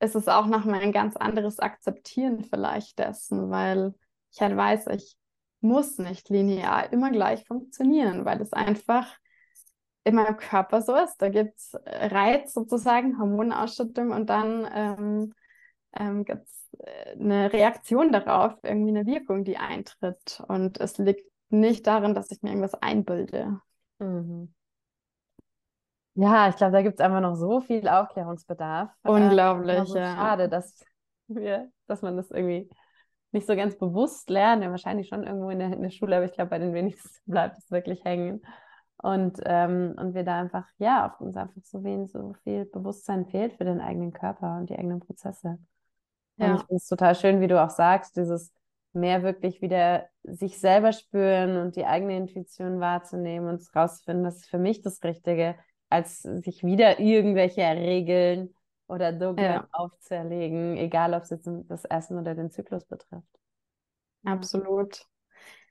[0.00, 3.94] ist es auch nochmal ein ganz anderes Akzeptieren vielleicht dessen, weil
[4.32, 5.16] ich halt weiß, ich
[5.60, 9.16] muss nicht linear immer gleich funktionieren, weil es einfach
[10.04, 11.16] in meinem Körper so ist.
[11.18, 15.34] Da gibt es Reiz sozusagen, Hormonausschüttung und dann ähm,
[15.98, 20.42] ähm, gibt es äh, eine Reaktion darauf, irgendwie eine Wirkung, die eintritt.
[20.48, 23.60] Und es liegt nicht darin, dass ich mir irgendwas einbilde.
[23.98, 24.54] Mhm.
[26.20, 28.90] Ja, ich glaube, da gibt es einfach noch so viel Aufklärungsbedarf.
[29.04, 30.16] Äh, Unglaublich, äh, ja.
[30.16, 30.84] Schade, dass
[31.28, 32.68] wir, dass man das irgendwie
[33.30, 34.64] nicht so ganz bewusst lernt.
[34.64, 37.08] Ja, wahrscheinlich schon irgendwo in der, in der Schule, aber ich glaube, bei den wenigsten
[37.30, 38.42] bleibt es wirklich hängen.
[39.00, 43.26] Und, ähm, und wir da einfach, ja, auf uns einfach so wenig, so viel Bewusstsein
[43.26, 45.60] fehlt für den eigenen Körper und die eigenen Prozesse.
[46.36, 46.50] Ja.
[46.50, 48.52] Und ich finde es total schön, wie du auch sagst, dieses
[48.92, 54.50] mehr wirklich wieder sich selber spüren und die eigene Intuition wahrzunehmen und rauszufinden, was ist
[54.50, 55.54] für mich das Richtige,
[55.88, 58.54] als sich wieder irgendwelche Regeln
[58.86, 59.68] oder Dogmen ja.
[59.72, 63.28] aufzuerlegen, egal ob es jetzt das Essen oder den Zyklus betrifft.
[64.24, 65.04] Absolut.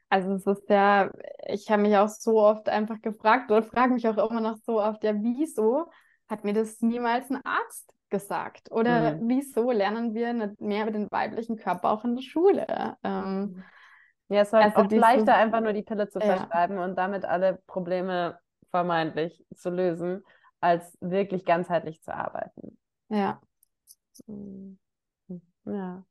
[0.09, 1.11] Also es ist ja,
[1.47, 4.82] ich habe mich auch so oft einfach gefragt oder frage mich auch immer noch so
[4.82, 5.89] oft, ja, wieso
[6.30, 8.72] hat mir das niemals ein Arzt gesagt?
[8.72, 9.30] Oder mhm.
[9.30, 12.95] wieso lernen wir nicht mehr über den weiblichen Körper auch in der Schule?
[13.03, 13.63] Ähm,
[14.30, 16.86] ja, es ist halt also oft leichter, einfach nur die Pille zu verschreiben ja.
[16.86, 18.38] und damit alle Probleme
[18.72, 20.24] vermeintlich zu lösen,
[20.59, 22.78] als wirklich ganzheitlich zu arbeiten.
[23.09, 23.41] Ja.
[24.28, 24.78] Mhm.
[25.65, 26.05] Ja.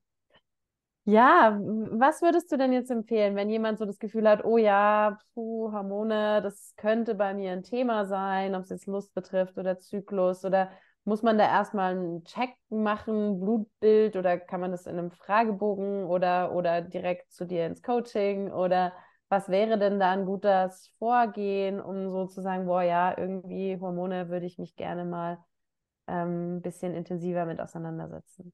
[1.09, 5.19] Ja, was würdest du denn jetzt empfehlen, wenn jemand so das Gefühl hat, oh ja,
[5.35, 9.79] puh, Hormone, das könnte bei mir ein Thema sein, ob es jetzt Lust betrifft oder
[9.79, 10.69] Zyklus oder
[11.05, 16.07] muss man da erstmal einen Check machen, Blutbild oder kann man das in einem Fragebogen
[16.07, 18.93] oder, oder direkt zu dir ins Coaching oder
[19.29, 24.29] was wäre denn da ein gutes Vorgehen, um so zu sagen, boah ja, irgendwie Hormone
[24.29, 25.39] würde ich mich gerne mal
[26.07, 28.53] ähm, ein bisschen intensiver mit auseinandersetzen?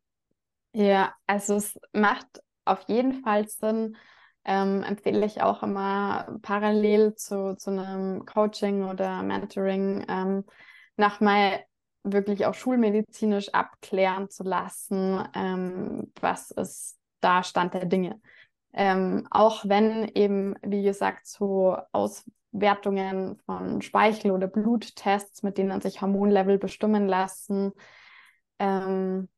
[0.73, 3.97] Ja, also es macht auf jeden Fall Sinn,
[4.45, 10.45] ähm, empfehle ich auch immer parallel zu, zu einem Coaching oder Mentoring ähm,
[11.21, 11.65] mal
[12.05, 18.21] wirklich auch schulmedizinisch abklären zu lassen, ähm, was ist da Stand der Dinge.
[18.73, 26.01] Ähm, auch wenn eben, wie gesagt, so Auswertungen von Speichel- oder Bluttests, mit denen sich
[26.01, 27.73] Hormonlevel bestimmen lassen,
[28.59, 29.29] ähm,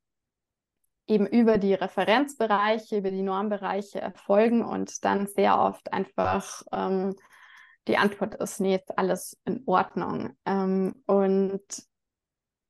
[1.06, 7.14] eben über die Referenzbereiche, über die Normbereiche erfolgen und dann sehr oft einfach ähm,
[7.88, 10.36] die Antwort ist, nee, ist alles in Ordnung.
[10.46, 11.62] Ähm, und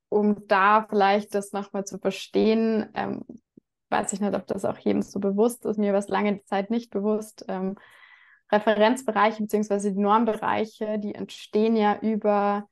[0.08, 3.24] um da vielleicht das nochmal zu verstehen, ähm,
[3.94, 6.70] weiß ich nicht, ob das auch jedem so bewusst ist, mir war es lange Zeit
[6.70, 7.76] nicht bewusst, ähm,
[8.50, 9.92] Referenzbereiche bzw.
[9.92, 12.68] die Normbereiche, die entstehen ja über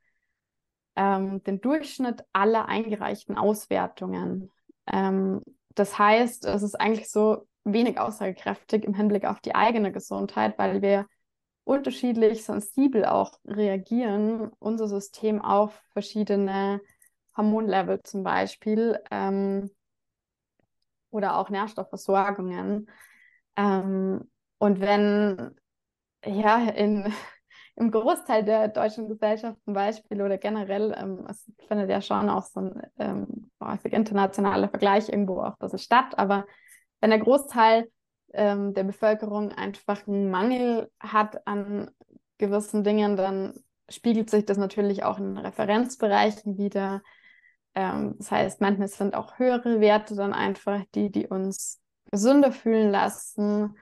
[0.96, 4.50] ähm, den Durchschnitt aller eingereichten Auswertungen.
[4.86, 5.42] Ähm,
[5.74, 10.82] das heißt, es ist eigentlich so wenig aussagekräftig im Hinblick auf die eigene Gesundheit, weil
[10.82, 11.06] wir
[11.64, 16.80] unterschiedlich sensibel auch reagieren, unser System auf verschiedene
[17.36, 19.70] Hormonlevel zum Beispiel ähm,
[21.12, 22.90] oder auch Nährstoffversorgungen.
[23.56, 25.54] Ähm, und wenn
[26.24, 27.12] ja in
[27.76, 32.44] im Großteil der deutschen Gesellschaft zum Beispiel oder generell, ähm, es findet ja schon auch
[32.44, 36.46] so ein ähm, häufig internationaler Vergleich irgendwo auch das ist statt, aber
[37.00, 37.88] wenn der Großteil
[38.34, 41.90] ähm, der Bevölkerung einfach einen Mangel hat an
[42.38, 43.54] gewissen Dingen, dann
[43.88, 47.02] spiegelt sich das natürlich auch in Referenzbereichen wieder.
[47.74, 52.90] Ähm, das heißt, manchmal sind auch höhere Werte dann einfach die, die uns gesünder fühlen
[52.90, 53.76] lassen.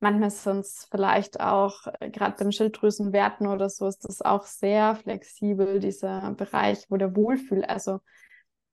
[0.00, 4.44] Manchmal sind es vielleicht auch, äh, gerade bei den Schilddrüsenwerten oder so, ist das auch
[4.44, 8.00] sehr flexibel, dieser Bereich, wo der Wohlfühl, also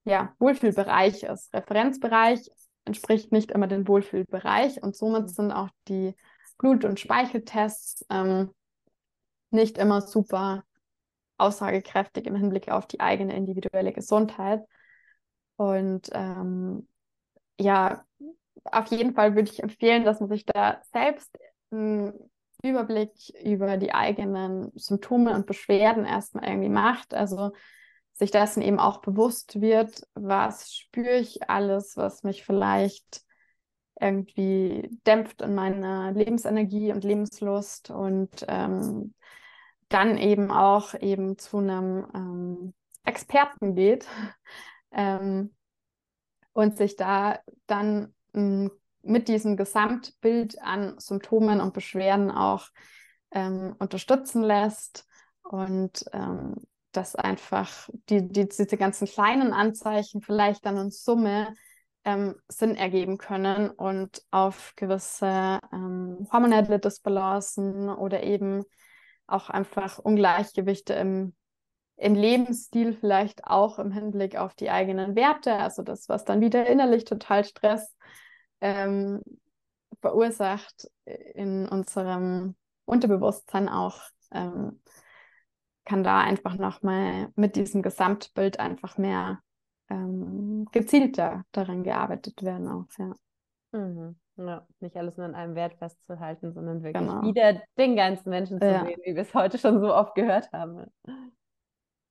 [0.04, 1.52] ja, Wohlfühlbereich ist.
[1.54, 2.50] Referenzbereich
[2.84, 5.28] entspricht nicht immer den Wohlfühlbereich und somit Mhm.
[5.28, 6.14] sind auch die
[6.58, 8.50] Blut- und Speicheltests ähm,
[9.50, 10.64] nicht immer super
[11.38, 14.62] aussagekräftig im Hinblick auf die eigene individuelle Gesundheit.
[15.56, 16.88] Und ähm,
[17.58, 18.04] ja,
[18.64, 21.36] auf jeden Fall würde ich empfehlen, dass man sich da selbst
[21.70, 22.12] einen
[22.62, 23.12] Überblick
[23.44, 27.14] über die eigenen Symptome und Beschwerden erstmal irgendwie macht.
[27.14, 27.52] Also
[28.14, 33.22] sich dessen eben auch bewusst wird, was spüre ich alles, was mich vielleicht
[34.00, 39.14] irgendwie dämpft in meiner Lebensenergie und Lebenslust und ähm,
[39.88, 42.74] dann eben auch eben zu einem ähm,
[43.04, 44.06] Experten geht
[44.92, 45.54] ähm,
[46.52, 48.70] und sich da dann mh,
[49.02, 52.68] mit diesem Gesamtbild an Symptomen und Beschwerden auch
[53.30, 55.06] ähm, unterstützen lässt
[55.42, 56.56] und ähm,
[56.92, 61.54] dass einfach die, die, diese ganzen kleinen Anzeichen vielleicht dann in Summe
[62.04, 68.64] ähm, Sinn ergeben können und auf gewisse ähm, hormonelle Disbalancen oder eben
[69.28, 71.34] auch einfach Ungleichgewichte im,
[71.96, 76.66] im Lebensstil, vielleicht auch im Hinblick auf die eigenen Werte, also das, was dann wieder
[76.66, 77.94] innerlich total Stress
[78.60, 79.22] ähm,
[80.00, 84.00] verursacht in unserem Unterbewusstsein auch,
[84.32, 84.80] ähm,
[85.84, 89.40] kann da einfach nochmal mit diesem Gesamtbild einfach mehr
[89.90, 93.14] ähm, gezielter daran gearbeitet werden auch, ja.
[93.72, 94.16] Mhm.
[94.36, 97.22] Ja, nicht alles nur an einem Wert festzuhalten, sondern wirklich Genau.
[97.22, 98.84] wieder den ganzen Menschen zu Ja.
[98.84, 100.86] sehen, wie wir es heute schon so oft gehört haben.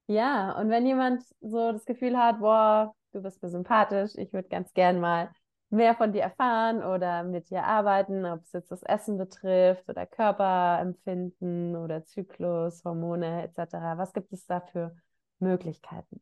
[0.09, 4.47] Ja, und wenn jemand so das Gefühl hat, boah, du bist mir sympathisch, ich würde
[4.47, 5.31] ganz gern mal
[5.69, 10.05] mehr von dir erfahren oder mit dir arbeiten, ob es jetzt das Essen betrifft oder
[10.05, 13.97] Körperempfinden oder Zyklus, Hormone etc.
[13.97, 14.95] Was gibt es da für
[15.39, 16.21] Möglichkeiten?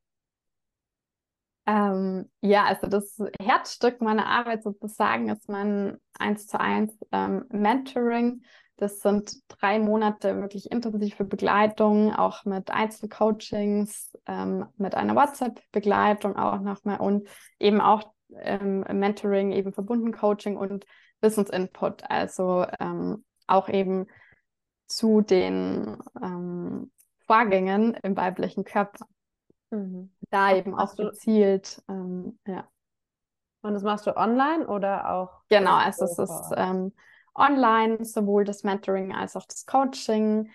[1.68, 8.44] Ähm, ja, also das Herzstück meiner Arbeit sozusagen ist mein 1 zu 1 ähm, Mentoring.
[8.78, 16.60] Das sind drei Monate wirklich intensive Begleitung, auch mit Einzelcoachings, ähm, mit einer WhatsApp-Begleitung auch
[16.60, 18.04] nochmal und eben auch
[18.40, 20.86] ähm, Mentoring, eben verbunden Coaching und
[21.22, 24.08] Wissensinput, also ähm, auch eben
[24.88, 26.92] zu den ähm,
[27.26, 29.08] Vorgängen im weiblichen Körper.
[29.76, 30.10] Mhm.
[30.30, 32.68] Da eben auch gezielt, ähm, ja.
[33.62, 35.42] Und das machst du online oder auch?
[35.50, 36.94] Genau, also es ist ähm,
[37.34, 40.52] online, sowohl das Mentoring als auch das Coaching.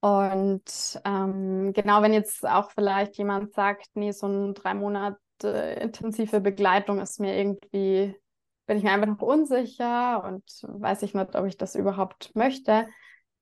[0.00, 5.18] Und ähm, genau, wenn jetzt auch vielleicht jemand sagt, nee, so ein drei Monate
[5.80, 8.14] intensive Begleitung ist mir irgendwie,
[8.66, 12.88] bin ich mir einfach noch unsicher und weiß ich nicht, ob ich das überhaupt möchte,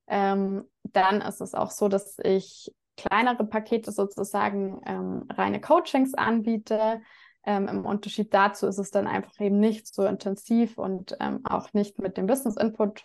[0.07, 7.03] ähm, dann ist es auch so, dass ich kleinere Pakete sozusagen ähm, reine Coachings anbiete.
[7.45, 11.72] Ähm, Im Unterschied dazu ist es dann einfach eben nicht so intensiv und ähm, auch
[11.72, 13.05] nicht mit dem Business Input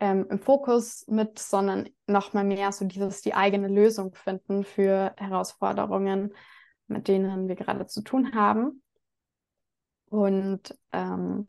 [0.00, 6.34] ähm, im Fokus mit, sondern nochmal mehr so dieses die eigene Lösung finden für Herausforderungen,
[6.86, 8.82] mit denen wir gerade zu tun haben.
[10.06, 11.46] Und ähm,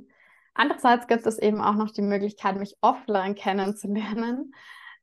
[0.53, 4.53] andererseits gibt es eben auch noch die Möglichkeit, mich offline kennenzulernen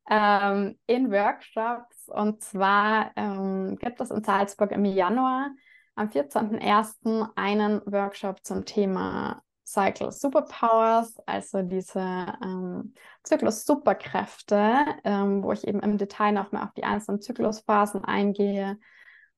[0.09, 2.09] ähm, in Workshops.
[2.09, 5.51] Und zwar ähm, gibt es in Salzburg im Januar
[5.95, 7.31] am 14.01.
[7.35, 12.95] einen Workshop zum Thema Cycle Superpowers, also diese ähm,
[13.25, 18.79] Zyklus-Superkräfte, ähm, wo ich eben im Detail noch mal auf die einzelnen Zyklusphasen eingehe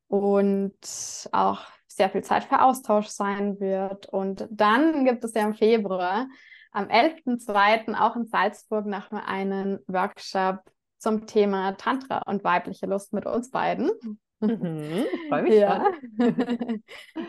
[0.08, 0.76] und
[1.32, 4.06] auch sehr viel Zeit für Austausch sein wird.
[4.06, 6.28] Und dann gibt es ja im Februar
[6.72, 7.94] am 11.02.
[7.94, 10.60] auch in Salzburg noch mal einen Workshop
[10.98, 13.90] zum Thema Tantra und weibliche Lust mit uns beiden.
[14.40, 15.84] Mhm, freue mich Ja,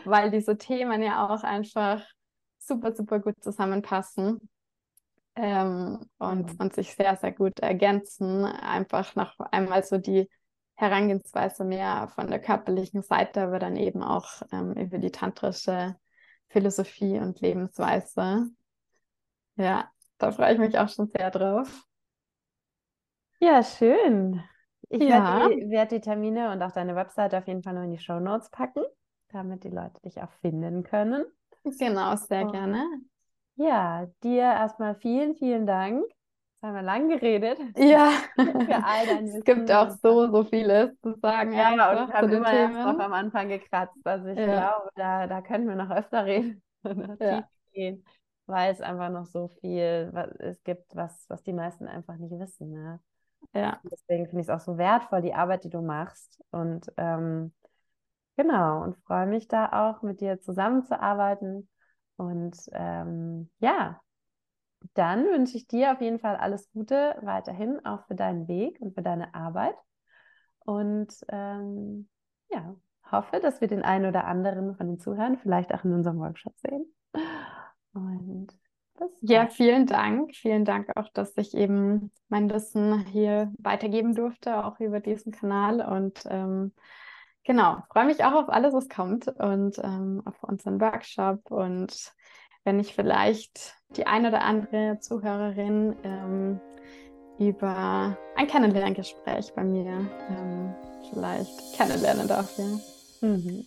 [0.04, 2.02] weil diese Themen ja auch einfach
[2.58, 4.48] super, super gut zusammenpassen
[5.36, 6.58] ähm, und, Mhm.
[6.58, 8.44] und sich sehr, sehr gut ergänzen.
[8.44, 10.28] Einfach noch einmal so die
[10.76, 15.96] Herangehensweise mehr von der körperlichen Seite, aber dann eben auch ähm, über die tantrische
[16.48, 18.46] Philosophie und Lebensweise.
[19.60, 21.86] Ja, da freue ich mich auch schon sehr drauf.
[23.38, 24.42] Ja, schön.
[24.88, 25.38] Ich Ja.
[25.40, 27.98] werde die, werd die Termine und auch deine Website auf jeden Fall noch in die
[27.98, 28.82] Shownotes packen,
[29.32, 31.24] damit die Leute dich auch finden können.
[31.64, 32.50] Genau, sehr Oh.
[32.52, 32.84] gerne.
[33.56, 36.04] Ja, dir erstmal vielen, vielen Dank.
[36.06, 37.58] Jetzt haben wir lang geredet.
[37.76, 41.76] Ja, Für all dein es gibt auch und- so, so vieles zu sagen Ja, und
[41.78, 42.96] wir zu haben den immer erst Themen.
[42.96, 43.96] noch am Anfang gekratzt.
[44.04, 44.46] Also ich Ja.
[44.46, 47.48] glaube, da, da können wir noch öfter reden und Ja.
[47.72, 48.04] gehen,
[48.50, 52.32] weil es einfach noch so viel was es gibt, was, was die meisten einfach nicht
[52.38, 52.72] wissen.
[52.72, 53.00] Ne?
[53.54, 56.42] Ja, Deswegen finde ich es auch so wertvoll, die Arbeit, die du machst.
[56.50, 57.52] Und ähm,
[58.36, 61.68] genau, und freue mich da auch mit dir zusammenzuarbeiten
[62.16, 64.00] Und ähm, ja,
[64.94, 68.94] dann wünsche ich dir auf jeden Fall alles Gute weiterhin, auch für deinen Weg und
[68.94, 69.76] für deine Arbeit.
[70.60, 72.08] Und ähm,
[72.50, 72.76] ja,
[73.10, 76.56] hoffe, dass wir den einen oder anderen von den Zuhörern vielleicht auch in unserem Workshop
[76.58, 76.86] sehen.
[77.92, 78.48] Und
[79.20, 80.34] ja, vielen Dank.
[80.34, 85.80] Vielen Dank auch, dass ich eben mein Wissen hier weitergeben durfte, auch über diesen Kanal.
[85.80, 86.72] Und ähm,
[87.44, 91.50] genau, freue mich auch auf alles, was kommt und ähm, auf unseren Workshop.
[91.50, 92.12] Und
[92.64, 96.60] wenn ich vielleicht die ein oder andere Zuhörerin ähm,
[97.38, 100.74] über ein Kennenlerngespräch bei mir ähm,
[101.10, 102.58] vielleicht kennenlernen darf.
[102.58, 103.26] Ja.
[103.26, 103.64] Mhm.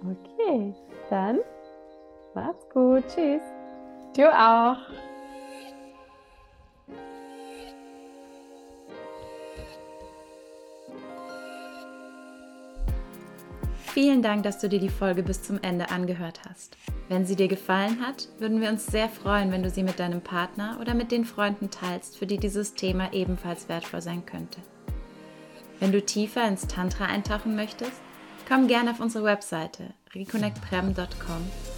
[0.00, 0.74] Okay,
[1.10, 1.40] dann
[2.38, 3.04] macht's gut.
[3.08, 3.42] Tschüss.
[4.16, 4.76] Du auch.
[13.98, 16.76] Vielen Dank, dass du dir die Folge bis zum Ende angehört hast.
[17.08, 20.20] Wenn sie dir gefallen hat, würden wir uns sehr freuen, wenn du sie mit deinem
[20.20, 24.60] Partner oder mit den Freunden teilst, für die dieses Thema ebenfalls wertvoll sein könnte.
[25.80, 28.00] Wenn du tiefer ins Tantra eintauchen möchtest,
[28.46, 31.77] komm gerne auf unsere Webseite reconnectprem.com